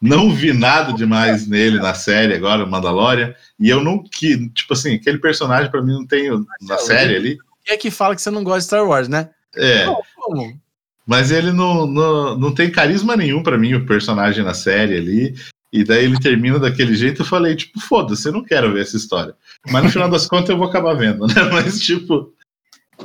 [0.00, 4.74] não vi nada demais nele na série agora, o Mandalorian, e eu não que, tipo
[4.74, 6.30] assim, aquele personagem pra mim não tem
[6.62, 7.38] na série ali.
[7.64, 9.30] Quem é que fala que você não gosta de Star Wars, né?
[9.56, 10.56] É, Não, como?
[11.04, 15.34] mas ele não, não, não tem carisma nenhum pra mim, o personagem na série ali.
[15.70, 18.96] E daí ele termina daquele jeito, eu falei, tipo, foda-se, eu não quero ver essa
[18.96, 19.34] história.
[19.70, 21.34] Mas no final das contas eu vou acabar vendo, né?
[21.52, 22.32] Mas, tipo,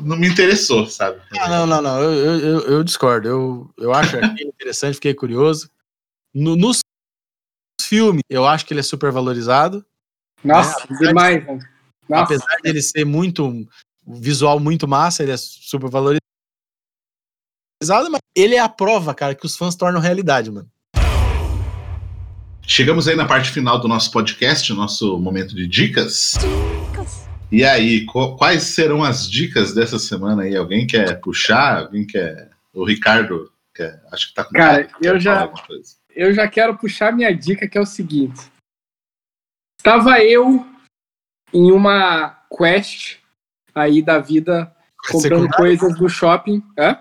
[0.02, 1.22] não me interessou, sabe?
[1.40, 2.02] Ah, não, não, não.
[2.02, 3.28] Eu, eu, eu, discordo.
[3.28, 5.70] Eu, eu acho interessante, fiquei curioso.
[6.34, 6.80] No, nos
[7.82, 9.86] filmes, eu acho que ele é super valorizado.
[10.44, 11.60] Nossa, apesar demais, né?
[12.10, 13.66] Nossa, Apesar dele ser muito um
[14.06, 16.22] visual muito massa, ele é super valorizado,
[18.12, 20.70] mas ele é a prova, cara, que os fãs tornam realidade, mano.
[22.66, 26.34] Chegamos aí na parte final do nosso podcast, nosso momento de dicas.
[27.54, 30.56] E aí, qu- quais serão as dicas dessa semana aí?
[30.56, 31.82] Alguém quer puxar?
[31.84, 32.50] Alguém quer.
[32.74, 34.02] O Ricardo quer.
[34.12, 35.54] Acho que tá com Cara, quer eu já-
[36.16, 38.42] eu já quero puxar minha dica, que é o seguinte.
[39.80, 40.66] Estava eu
[41.54, 43.18] em uma quest
[43.76, 44.76] aí da vida,
[45.12, 46.64] comprando Secundário, coisas no shopping.
[46.78, 46.98] Hã?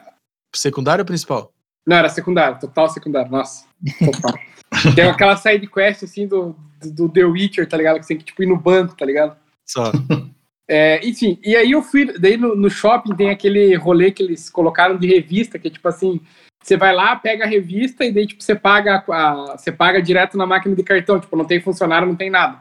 [0.55, 1.51] secundário ou principal?
[1.87, 3.67] Não, era secundário, total secundário, nossa.
[3.99, 4.39] Total.
[4.95, 7.97] Tem aquela side quest assim do, do, do The Witcher, tá ligado?
[7.99, 9.35] Que você tem que tipo, ir no banco, tá ligado?
[9.67, 9.91] Só.
[10.69, 14.49] É, enfim, e aí eu fui, daí no, no shopping tem aquele rolê que eles
[14.49, 16.21] colocaram de revista, que é tipo assim,
[16.63, 20.39] você vai lá, pega a revista e daí tipo, você paga a, você paga direto
[20.39, 22.61] na máquina de cartão, tipo, não tem funcionário, não tem nada.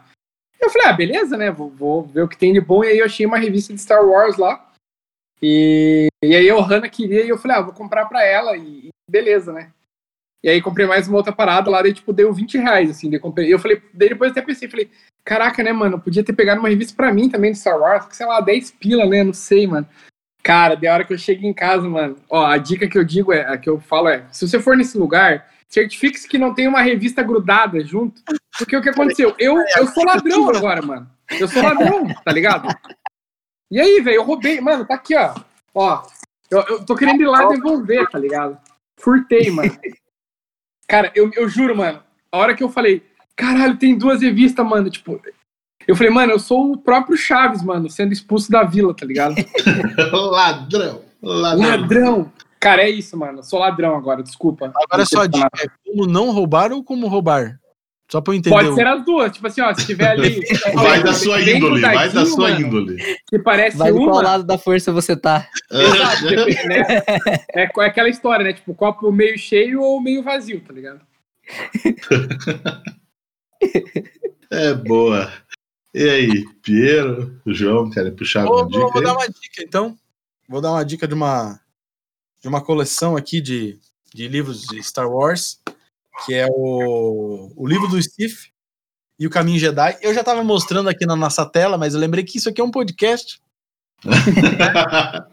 [0.59, 1.49] Eu falei, ah, beleza, né?
[1.51, 2.83] Vou, vou ver o que tem de bom.
[2.83, 4.71] E aí eu achei uma revista de Star Wars lá.
[5.41, 8.87] E, e aí a Ohana queria e eu falei, ah, vou comprar pra ela e,
[8.87, 9.71] e beleza, né?
[10.43, 13.19] E aí comprei mais uma outra parada lá, daí tipo, deu 20 reais, assim, daí
[13.19, 13.51] comprei.
[13.51, 14.89] Eu falei, daí depois até pensei, falei,
[15.23, 18.15] caraca, né, mano, podia ter pegado uma revista pra mim também de Star Wars, que
[18.15, 19.87] sei lá, 10 pila, né, não sei, mano.
[20.43, 23.31] Cara, de hora que eu chego em casa, mano, ó, a dica que eu digo
[23.31, 26.67] é, a que eu falo é, se você for nesse lugar, certifique-se que não tem
[26.67, 28.21] uma revista grudada junto,
[28.57, 29.35] porque o que aconteceu?
[29.37, 31.09] Eu, eu sou ladrão agora, mano.
[31.39, 32.67] Eu sou ladrão, tá ligado?
[33.69, 35.33] E aí, velho, eu roubei, mano, tá aqui, ó.
[35.73, 36.03] Ó,
[36.49, 38.57] eu, eu tô querendo ir lá devolver, tá ligado?
[38.99, 39.71] Furtei, mano.
[40.87, 43.01] Cara, eu, eu juro, mano, a hora que eu falei,
[43.41, 45.19] caralho, tem duas revistas, mano, tipo,
[45.87, 49.35] eu falei, mano, eu sou o próprio Chaves, mano, sendo expulso da vila, tá ligado?
[50.13, 51.69] ladrão, ladrão.
[51.69, 52.31] Ladrão.
[52.59, 53.39] Cara, é isso, mano.
[53.39, 54.71] Eu sou ladrão agora, desculpa.
[54.75, 57.59] Agora só a dica é como não roubar ou como roubar?
[58.11, 58.55] Só pra eu entender.
[58.55, 59.31] Pode ser as duas.
[59.31, 60.41] Tipo assim, ó, se tiver ali.
[60.75, 63.17] Vai da sua índole, vai da sua mano, índole.
[63.27, 64.21] Que parece Vai de qual uma.
[64.21, 65.47] lado da força você tá.
[65.71, 66.85] Exato, depende, né?
[67.55, 68.53] É, é aquela história, né?
[68.53, 71.01] Tipo, copo meio cheio ou meio vazio, tá ligado?
[74.49, 75.31] É boa.
[75.93, 78.87] E aí, Piero, João, querem puxar alguma vou- dica?
[78.87, 79.03] vou aí?
[79.03, 79.97] dar uma dica, então.
[80.47, 81.59] Vou dar uma dica de uma,
[82.41, 83.79] de uma coleção aqui de,
[84.13, 85.59] de livros de Star Wars,
[86.25, 88.35] que é o, o livro do Steve
[89.17, 89.97] e o Caminho Jedi.
[90.01, 92.63] Eu já estava mostrando aqui na nossa tela, mas eu lembrei que isso aqui é
[92.63, 93.41] um podcast.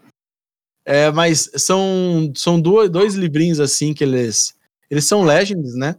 [0.85, 4.55] É, mas são, são dois, dois livrinhos assim que eles.
[4.89, 5.95] Eles são legends, né?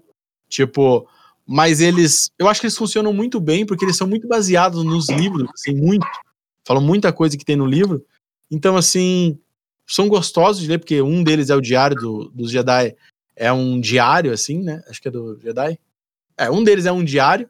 [0.49, 1.07] Tipo,
[1.53, 2.31] mas eles.
[2.39, 5.75] Eu acho que eles funcionam muito bem porque eles são muito baseados nos livros, assim,
[5.75, 6.07] muito.
[6.65, 8.07] Falam muita coisa que tem no livro.
[8.49, 9.37] Então, assim,
[9.85, 12.95] são gostosos de ler, porque um deles é o Diário do, dos Jedi.
[13.35, 14.81] É um diário, assim, né?
[14.89, 15.77] Acho que é do Jedi.
[16.39, 17.49] É, um deles é um diário.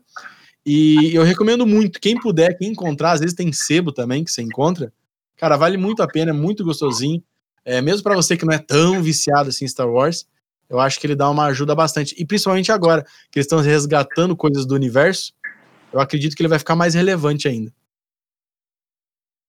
[0.64, 2.01] E eu recomendo muito.
[2.01, 4.90] Quem puder, quem encontrar, às vezes tem sebo também que você encontra.
[5.36, 7.22] Cara, vale muito a pena, é muito gostosinho.
[7.66, 10.26] É, mesmo para você que não é tão viciado assim em Star Wars,
[10.70, 12.14] eu acho que ele dá uma ajuda bastante.
[12.16, 15.34] E principalmente agora, que eles estão resgatando coisas do universo,
[15.92, 17.72] eu acredito que ele vai ficar mais relevante ainda.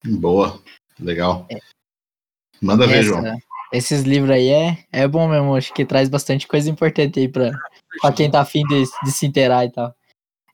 [0.04, 0.60] Boa,
[0.98, 1.46] legal.
[2.60, 3.22] Manda ver, João.
[3.72, 7.52] esses livros aí é, é bom mesmo, acho que traz bastante coisa importante aí pra,
[8.00, 9.94] pra quem tá afim de, de se inteirar e tal.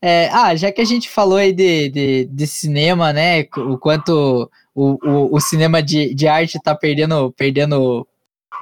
[0.01, 4.49] É, ah, já que a gente falou aí de, de, de cinema, né, o quanto
[4.75, 8.07] o, o, o cinema de, de arte tá perdendo, perdendo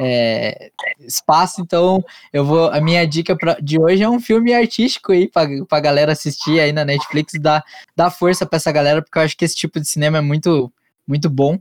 [0.00, 0.70] é,
[1.00, 5.28] espaço, então eu vou, a minha dica pra, de hoje é um filme artístico aí
[5.28, 9.22] pra, pra galera assistir aí na Netflix, dar, dar força pra essa galera, porque eu
[9.22, 10.72] acho que esse tipo de cinema é muito,
[11.06, 11.58] muito bom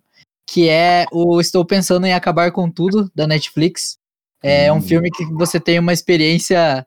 [0.47, 3.97] que é o Estou Pensando em Acabar com Tudo, da Netflix.
[4.43, 4.81] É um Hum.
[4.81, 6.85] filme que você tem uma experiência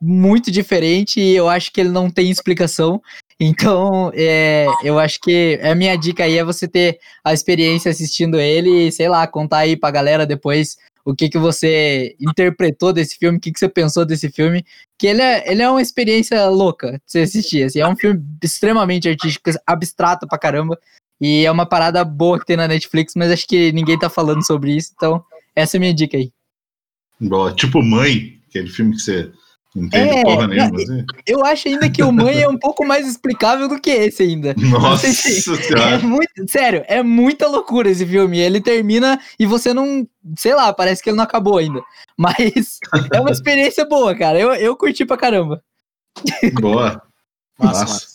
[0.00, 3.02] muito diferente e eu acho que ele não tem explicação.
[3.44, 8.38] Então, é, eu acho que a minha dica aí é você ter a experiência assistindo
[8.38, 13.18] ele e, sei lá, contar aí pra galera depois o que, que você interpretou desse
[13.18, 14.64] filme, o que, que você pensou desse filme.
[14.96, 17.64] Que ele é, ele é uma experiência louca de você assistir.
[17.64, 20.78] Assim, é um filme extremamente artístico, abstrato pra caramba.
[21.20, 24.46] E é uma parada boa que tem na Netflix, mas acho que ninguém tá falando
[24.46, 25.20] sobre isso, então
[25.54, 26.30] essa é a minha dica aí.
[27.20, 27.52] Boa.
[27.52, 29.32] Tipo Mãe, aquele filme que você
[29.74, 30.76] entende É, porra nenhuma.
[30.82, 31.04] Assim.
[31.26, 34.54] Eu acho ainda que o Mãe é um pouco mais explicável do que esse ainda.
[34.58, 35.42] Nossa se-
[35.74, 38.38] É muito, sério, é muita loucura esse filme.
[38.38, 40.06] Ele termina e você não,
[40.36, 41.80] sei lá, parece que ele não acabou ainda.
[42.18, 42.78] Mas
[43.12, 44.38] é uma experiência boa, cara.
[44.38, 45.62] Eu, eu curti pra caramba.
[46.60, 47.02] Boa.
[47.58, 48.06] Massa.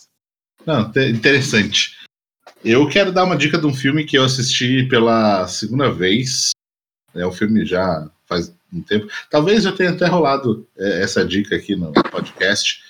[0.64, 1.96] Não, te- interessante.
[2.64, 6.50] Eu quero dar uma dica de um filme que eu assisti pela segunda vez.
[7.14, 9.06] É um filme já faz um tempo.
[9.30, 12.80] Talvez eu tenha até rolado é, essa dica aqui no podcast,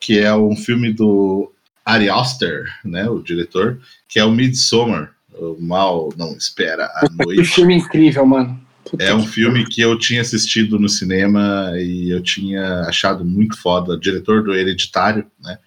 [0.00, 1.52] que é um filme do
[1.84, 3.78] Ari Aster, né, o diretor,
[4.08, 5.14] que é o Midsommar.
[5.32, 7.44] O Mal não espera a Que noite.
[7.44, 8.60] filme incrível, mano.
[8.84, 13.24] Puta É um que- filme que eu tinha assistido no cinema e eu tinha achado
[13.24, 13.96] muito foda.
[13.98, 15.58] Diretor do Hereditário, né?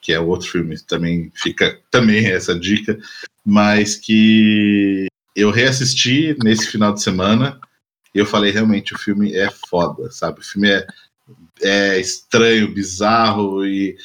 [0.00, 2.98] Que é outro filme que também fica também essa dica,
[3.44, 5.06] mas que
[5.36, 7.60] eu reassisti nesse final de semana
[8.14, 10.40] e eu falei realmente o filme é foda, sabe?
[10.40, 10.86] O filme é,
[11.62, 13.96] é estranho, bizarro e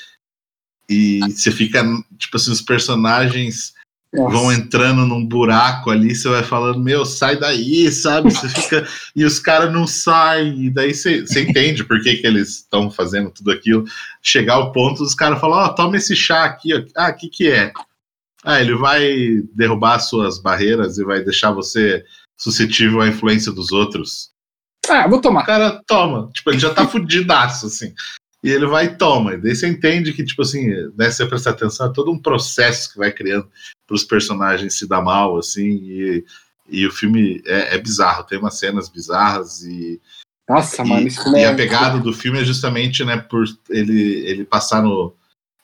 [0.89, 1.84] e você fica
[2.18, 3.74] tipo assim os personagens
[4.14, 4.32] Nossa.
[4.32, 8.32] vão entrando num buraco ali, você vai falando, meu, sai daí, sabe?
[8.32, 8.88] Você fica.
[9.16, 12.91] e os caras não saem, e daí você, você entende por que, que eles estão
[12.91, 13.84] fazendo tudo aquilo.
[14.22, 16.84] Chegar ao ponto dos caras falam, ó, toma esse chá aqui, ó.
[16.95, 17.74] Ah, o que, que é?
[18.43, 22.06] Ah, ele vai derrubar as suas barreiras e vai deixar você
[22.38, 24.31] suscetível à influência dos outros.
[24.89, 25.45] Ah, vou O tomar.
[25.45, 27.93] cara toma, tipo, ele já tá fudidaço, assim.
[28.43, 29.33] E ele vai e toma.
[29.33, 32.19] E daí você entende que, tipo assim, né, se você prestar atenção, é todo um
[32.21, 33.49] processo que vai criando
[33.88, 36.25] para os personagens se dar mal, assim, e,
[36.69, 39.99] E o filme é, é bizarro, tem umas cenas bizarras e.
[40.47, 41.47] Nossa, e, mano, isso e é...
[41.47, 45.15] a pegada do filme é justamente né, por ele, ele passar no,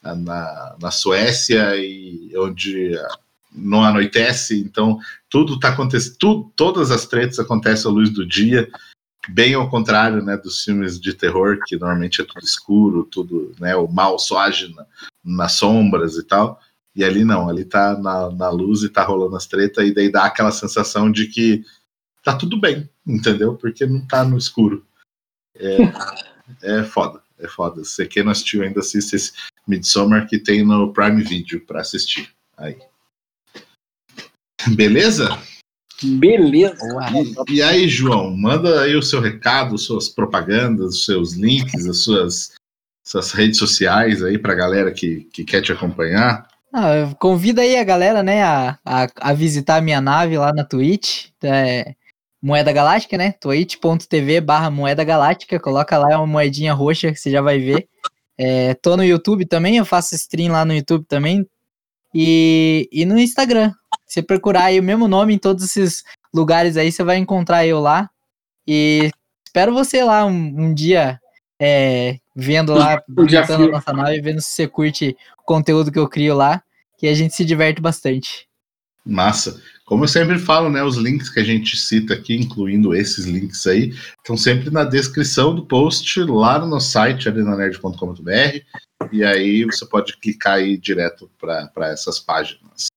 [0.04, 2.92] na, na Suécia e onde
[3.52, 5.00] não anoitece, então
[5.32, 8.70] tudo tá acontecendo, todas as tretas acontecem à luz do dia,
[9.30, 13.74] bem ao contrário, né, dos filmes de terror que normalmente é tudo escuro, tudo, né,
[13.76, 14.86] o mal só age na,
[15.24, 16.60] nas sombras e tal.
[16.94, 20.12] E ali não, ali tá na, na luz e tá rolando as tretas, e daí
[20.12, 21.64] dá aquela sensação de que
[22.22, 23.56] tá tudo bem, entendeu?
[23.56, 24.86] Porque não tá no escuro.
[25.56, 25.78] É,
[26.82, 27.86] é foda, é foda.
[27.86, 29.32] Se quem não assistiu ainda assiste esse
[29.66, 32.30] Midsommar que tem no Prime Video para assistir.
[32.58, 32.78] Aí.
[34.70, 35.38] Beleza?
[36.04, 36.84] Beleza.
[37.48, 42.04] E, e, aí, João, manda aí o seu recado, suas propagandas, os seus links, as
[42.04, 42.52] suas,
[43.04, 46.48] suas redes sociais aí pra galera que, que quer te acompanhar.
[46.74, 50.64] Ah, convida aí a galera, né, a, a, a, visitar a minha nave lá na
[50.64, 51.94] Twitch, é,
[52.42, 57.42] Moeda Galáctica, né, twitch.tv barra Moeda Galáctica, coloca lá uma moedinha roxa que você já
[57.42, 57.90] vai ver.
[58.38, 61.46] É, tô no YouTube também, eu faço stream lá no YouTube também,
[62.14, 63.74] e, e no Instagram.
[64.06, 66.04] Você procurar aí o mesmo nome em todos esses
[66.34, 68.10] lugares aí, você vai encontrar eu lá.
[68.68, 69.10] E
[69.46, 71.20] espero você lá um, um dia
[71.60, 76.10] é, vendo lá, visitando a nossa nave, vendo se você curte o conteúdo que eu
[76.10, 76.62] crio lá,
[76.98, 78.48] que a gente se diverte bastante.
[79.06, 79.60] Massa.
[79.86, 83.66] Como eu sempre falo, né, os links que a gente cita aqui, incluindo esses links
[83.68, 88.62] aí, estão sempre na descrição do post lá no nosso site, arenanerd.com.br,
[89.12, 92.88] e aí você pode clicar aí direto para essas páginas.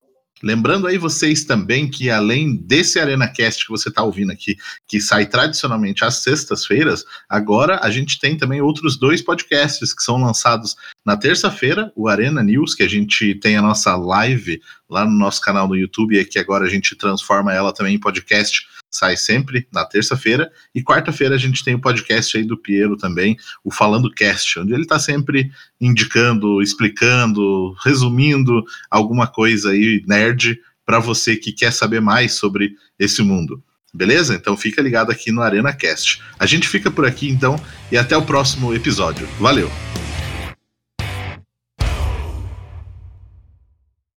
[0.43, 5.25] Lembrando aí vocês também que além desse ArenaCast que você está ouvindo aqui, que sai
[5.25, 11.17] tradicionalmente às sextas-feiras, agora a gente tem também outros dois podcasts que são lançados na
[11.17, 15.67] terça-feira, o Arena News, que a gente tem a nossa live lá no nosso canal
[15.67, 19.85] no YouTube, e que agora a gente transforma ela também em podcast sai sempre na
[19.85, 20.51] terça-feira.
[20.73, 24.73] E quarta-feira a gente tem o podcast aí do Piero também, o Falando Cast, onde
[24.73, 32.01] ele está sempre indicando, explicando, resumindo alguma coisa aí nerd para você que quer saber
[32.01, 33.61] mais sobre esse mundo.
[33.93, 34.35] Beleza?
[34.35, 36.23] Então fica ligado aqui no Arena Cast.
[36.39, 39.27] A gente fica por aqui então e até o próximo episódio.
[39.41, 39.71] Valeu!